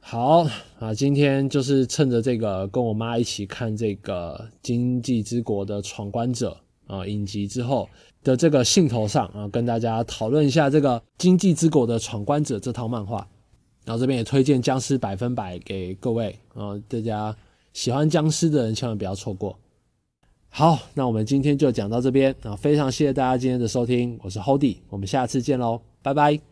[0.01, 0.47] 好
[0.79, 6.57] 啊，今天就是趁着这个跟我妈一起看这个《经济之国的闯关者》
[6.95, 7.87] 啊影集之后，
[8.23, 13.27] 的这个兴头上啊，跟大家讨论一下这个《经济之国的闯关者》这套漫画。
[13.85, 17.35] 然后这边也推荐《僵尸百分百》给各位啊，大家
[17.73, 19.57] 喜欢僵尸的人千万不要错过。
[20.49, 26.48] 好，那我们今天就讲到这边啊，非常谢谢大家今天的收听，我是 Hody，我们下次见喽，拜拜。